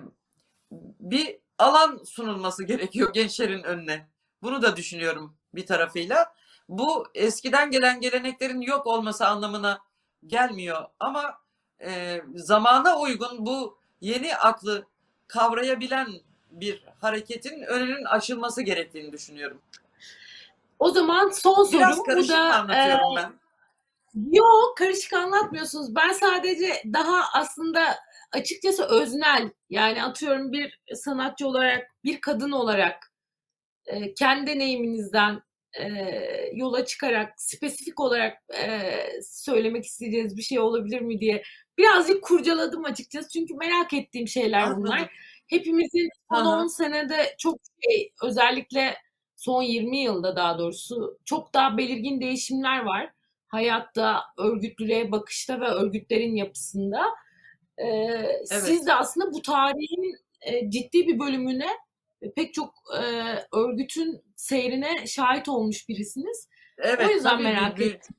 bir 1.01 1.42
alan 1.63 2.01
sunulması 2.05 2.65
gerekiyor 2.65 3.11
gençlerin 3.15 3.63
önüne. 3.63 4.09
Bunu 4.43 4.63
da 4.63 4.77
düşünüyorum 4.77 5.37
bir 5.55 5.67
tarafıyla. 5.67 6.35
Bu 6.69 7.07
eskiden 7.15 7.71
gelen 7.71 8.01
geleneklerin 8.01 8.61
yok 8.61 8.87
olması 8.87 9.27
anlamına 9.27 9.79
gelmiyor 10.27 10.85
ama 11.01 11.39
e, 11.81 12.23
zamana 12.35 12.99
uygun 12.99 13.47
bu 13.47 13.79
yeni 14.01 14.37
aklı 14.37 14.87
kavrayabilen 15.29 16.09
bir 16.51 16.85
hareketin 17.01 17.63
önünün 17.63 18.05
açılması 18.05 18.63
gerektiğini 18.63 19.13
düşünüyorum. 19.13 19.63
O 20.79 20.91
zaman 20.91 21.29
son 21.29 21.65
sorum 21.65 21.79
Biraz 21.79 21.99
bu 21.99 22.03
karışık 22.03 22.31
da 22.31 22.55
anlatıyorum 22.55 23.13
e, 23.13 23.17
ben. 23.17 23.33
Yok 24.15 24.77
karışık 24.77 25.13
anlatmıyorsunuz. 25.13 25.95
Ben 25.95 26.13
sadece 26.13 26.83
daha 26.93 27.23
aslında 27.35 27.99
açıkçası 28.33 28.85
öznel 28.85 29.51
yani 29.71 30.03
atıyorum 30.03 30.53
bir 30.53 30.81
sanatçı 30.95 31.49
olarak 31.49 31.91
bir 32.05 32.21
kadın 32.21 32.53
olarak 32.53 33.13
e, 33.87 34.15
kendi 34.15 34.47
deneyiminizden 34.47 35.43
e, 35.81 35.87
yola 36.55 36.85
çıkarak 36.85 37.35
spesifik 37.37 38.01
olarak 38.01 38.39
e, 38.59 38.91
söylemek 39.23 39.85
isteyeceğiniz 39.85 40.37
bir 40.37 40.43
şey 40.43 40.59
olabilir 40.59 41.01
mi 41.01 41.21
diye 41.21 41.43
birazcık 41.79 42.23
kurcaladım 42.25 42.85
açıkçası. 42.85 43.29
Çünkü 43.29 43.55
merak 43.55 43.93
ettiğim 43.93 44.29
şeyler 44.29 44.63
Anladım. 44.63 44.83
bunlar. 44.83 45.11
Hepimizin 45.47 46.09
son 46.33 46.45
Aha. 46.45 46.63
10 46.63 46.67
senede 46.67 47.35
çok 47.39 47.61
şey 47.85 48.13
özellikle 48.23 48.95
son 49.37 49.63
20 49.63 49.99
yılda 49.99 50.37
daha 50.37 50.59
doğrusu 50.59 51.19
çok 51.25 51.55
daha 51.55 51.79
belirgin 51.79 52.21
değişimler 52.21 52.79
var 52.85 53.13
hayatta, 53.53 54.23
örgütlülüğe 54.39 55.13
bakışta 55.13 55.61
ve 55.61 55.67
örgütlerin 55.67 56.37
yapısında. 56.37 57.05
Ee, 57.83 58.43
Siz 58.47 58.87
de 58.87 58.95
aslında 58.95 59.33
bu 59.33 59.43
tarihin 59.43 60.17
e, 60.41 60.71
ciddi 60.71 61.07
bir 61.07 61.19
bölümüne 61.19 61.69
e, 62.23 62.33
pek 62.33 62.55
çok 62.55 62.75
e, 62.99 63.03
örgütün 63.57 64.23
seyrine 64.37 65.07
şahit 65.07 65.49
olmuş 65.49 65.89
birisiniz. 65.89 66.49
Evet, 66.79 67.09
o 67.09 67.13
yüzden 67.13 67.43
merak 67.43 67.79
bir- 67.79 67.95
ettim. 67.95 68.17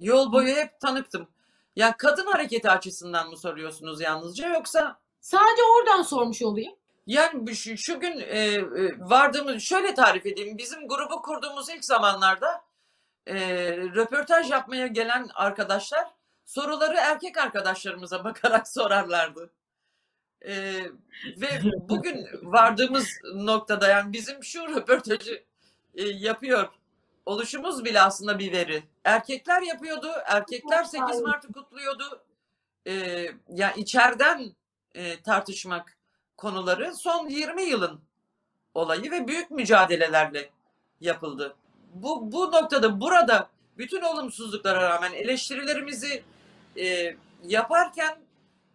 Yol 0.00 0.32
boyu 0.32 0.56
hep 0.56 0.80
tanıktım. 0.80 1.28
Ya 1.76 1.96
kadın 1.96 2.26
hareketi 2.26 2.70
açısından 2.70 3.30
mı 3.30 3.36
soruyorsunuz 3.36 4.00
yalnızca 4.00 4.48
yoksa 4.48 5.00
Sadece 5.20 5.62
oradan 5.76 6.02
sormuş 6.02 6.42
olayım. 6.42 6.72
yani 7.06 7.54
şu, 7.56 7.76
şu 7.76 8.00
gün 8.00 8.18
e, 8.18 8.38
e, 8.38 8.64
vardığımız 8.98 9.62
şöyle 9.62 9.94
tarif 9.94 10.26
edeyim. 10.26 10.58
Bizim 10.58 10.88
grubu 10.88 11.22
kurduğumuz 11.22 11.68
ilk 11.70 11.84
zamanlarda 11.84 12.62
e, 13.26 13.36
röportaj 13.76 14.50
yapmaya 14.50 14.86
gelen 14.86 15.28
arkadaşlar 15.34 16.08
soruları 16.50 16.96
erkek 16.96 17.38
arkadaşlarımıza 17.38 18.24
bakarak 18.24 18.68
sorarlardı. 18.68 19.50
E, 20.42 20.54
ve 21.36 21.48
bugün 21.88 22.26
vardığımız 22.42 23.08
noktada 23.34 23.88
yani 23.88 24.12
bizim 24.12 24.44
şu 24.44 24.68
röportajı 24.68 25.44
e, 25.94 26.02
yapıyor 26.02 26.68
oluşumuz 27.26 27.84
bile 27.84 28.00
aslında 28.00 28.38
bir 28.38 28.52
veri. 28.52 28.82
Erkekler 29.04 29.62
yapıyordu. 29.62 30.08
Erkekler 30.26 30.84
8 30.84 31.20
Mart'ı 31.20 31.52
kutluyordu. 31.52 32.22
E, 32.86 32.94
yani 33.48 33.80
içeriden 33.80 34.54
e, 34.94 35.22
tartışmak 35.22 35.96
konuları 36.36 36.94
son 36.94 37.28
20 37.28 37.62
yılın 37.62 38.00
olayı 38.74 39.10
ve 39.10 39.28
büyük 39.28 39.50
mücadelelerle 39.50 40.50
yapıldı. 41.00 41.56
Bu, 41.94 42.32
bu 42.32 42.52
noktada 42.52 43.00
burada 43.00 43.50
bütün 43.78 44.02
olumsuzluklara 44.02 44.90
rağmen 44.90 45.12
eleştirilerimizi 45.12 46.22
e, 46.76 47.16
yaparken 47.44 48.18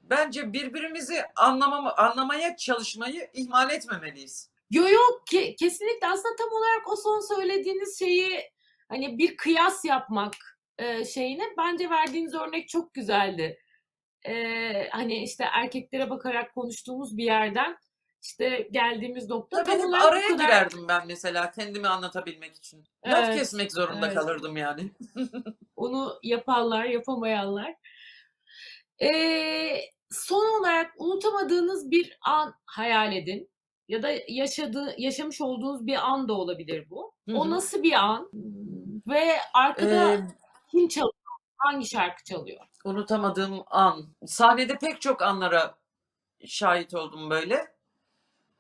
bence 0.04 0.54
birbirimizi 0.54 1.24
anlamama, 1.36 1.96
anlamaya 1.96 2.58
çalışmayı 2.58 3.30
ihmal 3.34 3.72
etmemeliyiz. 3.72 4.50
Yo 4.72 4.90
yok 4.90 5.28
ki 5.28 5.56
kesinlikle 5.60 6.08
aslında 6.08 6.36
tam 6.36 6.48
olarak 6.48 6.92
o 6.92 6.96
son 6.96 7.36
söylediğiniz 7.36 8.00
şeyi 8.00 8.52
hani 8.90 9.18
bir 9.18 9.38
kıyas 9.38 9.86
yapmak 9.86 10.36
e, 10.78 11.06
şeyine 11.06 11.44
bence 11.58 11.90
verdiğiniz 11.90 12.34
örnek 12.34 12.70
çok 12.70 12.94
güzeldi. 12.94 13.60
E, 14.26 14.34
hani 14.90 15.24
işte 15.24 15.44
erkeklere 15.44 16.10
bakarak 16.10 16.54
konuştuğumuz 16.54 17.18
bir 17.18 17.24
yerden 17.24 17.78
işte 18.26 18.68
geldiğimiz 18.72 19.30
nokta 19.30 19.64
Tabii 19.64 19.82
hep 19.82 19.94
araya 19.94 20.28
kadar- 20.28 20.46
girerdim 20.46 20.88
ben 20.88 21.08
mesela 21.08 21.52
kendimi 21.52 21.88
anlatabilmek 21.88 22.56
için. 22.56 22.84
Laf 23.08 23.26
Evet, 23.26 23.38
kesmek 23.38 23.72
zorunda 23.72 24.06
evet. 24.06 24.16
kalırdım 24.16 24.58
yani. 24.58 24.92
Onu 25.76 26.20
yapanlar, 26.24 26.84
yapamayanlar. 26.86 27.76
Ee, 29.02 29.78
son 30.10 30.60
olarak 30.60 30.92
unutamadığınız 30.98 31.92
bir 31.92 32.18
an 32.22 32.54
hayal 32.66 33.14
edin. 33.14 33.50
Ya 33.88 34.04
da 34.04 34.10
yaşadığı, 34.28 34.96
yaşamış 34.98 35.42
olduğunuz 35.42 35.88
bir 35.88 35.96
an 35.96 36.28
da 36.28 36.34
olabilir 36.34 36.90
bu. 36.90 37.14
Hı 37.30 37.36
O 37.36 37.50
nasıl 37.50 37.84
bir 37.84 37.94
an? 37.94 38.30
Ve 39.08 39.38
arkada 39.54 40.14
Ee, 40.14 40.28
kim 40.72 40.88
çalıyor? 40.88 41.14
Hangi 41.58 41.88
şarkı 41.90 42.24
çalıyor? 42.24 42.66
unutamadığım 42.86 43.64
an. 43.68 44.16
Sahnede 44.26 44.78
pek 44.78 45.02
çok 45.02 45.22
anlara 45.22 45.76
şahit 46.46 46.94
oldum 46.94 47.30
böyle. 47.30 47.75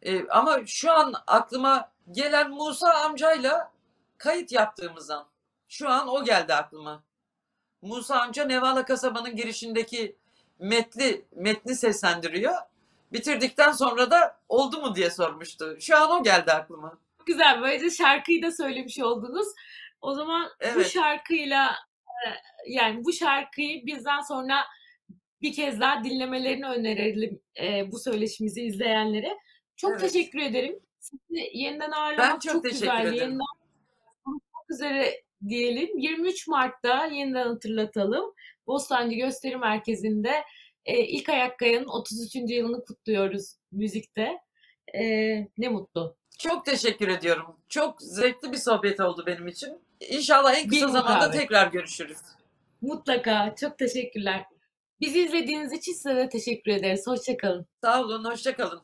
Ee, 0.05 0.27
ama 0.29 0.59
şu 0.65 0.91
an 0.91 1.13
aklıma 1.27 1.91
gelen 2.11 2.51
Musa 2.51 2.93
amcayla 2.93 3.71
kayıt 4.17 4.51
yaptığımız 4.51 5.09
an. 5.09 5.27
Şu 5.67 5.89
an 5.89 6.07
o 6.07 6.23
geldi 6.23 6.53
aklıma. 6.53 7.03
Musa 7.81 8.21
amca 8.21 8.45
Nevala 8.45 8.85
kasabanın 8.85 9.35
girişindeki 9.35 10.15
metli 10.59 11.25
metni 11.35 11.75
seslendiriyor. 11.75 12.53
Bitirdikten 13.13 13.71
sonra 13.71 14.11
da 14.11 14.37
oldu 14.49 14.81
mu 14.81 14.95
diye 14.95 15.09
sormuştu. 15.09 15.77
Şu 15.79 15.97
an 15.97 16.11
o 16.11 16.23
geldi 16.23 16.51
aklıma. 16.51 16.97
Çok 17.17 17.27
güzel. 17.27 17.61
Böylece 17.61 17.89
şarkıyı 17.89 18.43
da 18.43 18.51
söylemiş 18.51 18.99
oldunuz. 18.99 19.47
O 20.01 20.13
zaman 20.13 20.45
bu 20.45 20.49
Evet. 20.59 20.91
şarkıyla 20.91 21.75
e, 22.05 22.27
yani 22.67 23.05
bu 23.05 23.13
şarkıyı 23.13 23.85
bizden 23.85 24.21
sonra 24.21 24.65
bir 25.41 25.53
kez 25.53 25.79
daha 25.79 26.03
dinlemelerini 26.03 26.65
önerelim 26.65 27.41
e, 27.61 27.91
bu 27.91 27.99
söyleşimizi 27.99 28.61
izleyenlere. 28.61 29.37
Çok 29.75 29.91
Evet. 29.91 30.01
teşekkür 30.01 30.39
ederim. 30.39 30.79
Sizi 30.99 31.49
yeniden 31.53 31.91
ağırlamak 31.91 32.33
Ben 32.33 32.39
çok 32.39 32.53
çok, 32.53 32.65
ederim. 32.65 33.13
Yeniden 33.13 33.39
konuşmak 34.25 34.69
üzere 34.69 35.23
diyelim. 35.47 35.97
23 35.97 36.47
Mart'ta 36.47 37.05
yeniden 37.05 37.47
hatırlatalım. 37.47 38.33
Bostancı 38.67 39.15
Gösteri 39.15 39.57
Merkezi'nde 39.57 40.43
e, 40.85 40.99
ilk 41.05 41.29
Ayakkaya'nın 41.29 41.85
33. 41.87 42.35
yılını 42.35 42.83
kutluyoruz 42.85 43.55
müzikte. 43.71 44.37
E, 44.93 45.03
ne 45.57 45.69
mutlu. 45.69 46.15
Çok 46.39 46.65
teşekkür 46.65 47.07
ediyorum. 47.07 47.59
Çok 47.69 48.01
zevkli 48.01 48.51
bir 48.51 48.57
sohbet 48.57 48.99
oldu 48.99 49.23
benim 49.27 49.47
için. 49.47 49.79
İnşallah 50.09 50.55
en 50.57 50.67
kısa 50.69 50.85
Bir 50.85 50.91
zamanda 50.91 51.13
mukabele. 51.13 51.39
tekrar 51.39 51.67
görüşürüz. 51.71 52.17
Mutlaka. 52.81 53.55
Çok 53.59 53.77
teşekkürler. 53.77 54.45
Bizi 55.01 55.19
izlediğiniz 55.25 55.73
için 55.73 55.93
size 55.93 56.15
de 56.15 56.29
teşekkür 56.29 56.71
ederiz. 56.71 57.07
Hoşçakalın. 57.07 57.65
Sağ 57.83 58.01
olun, 58.01 58.23
hoşça 58.25 58.55
kalın. 58.55 58.81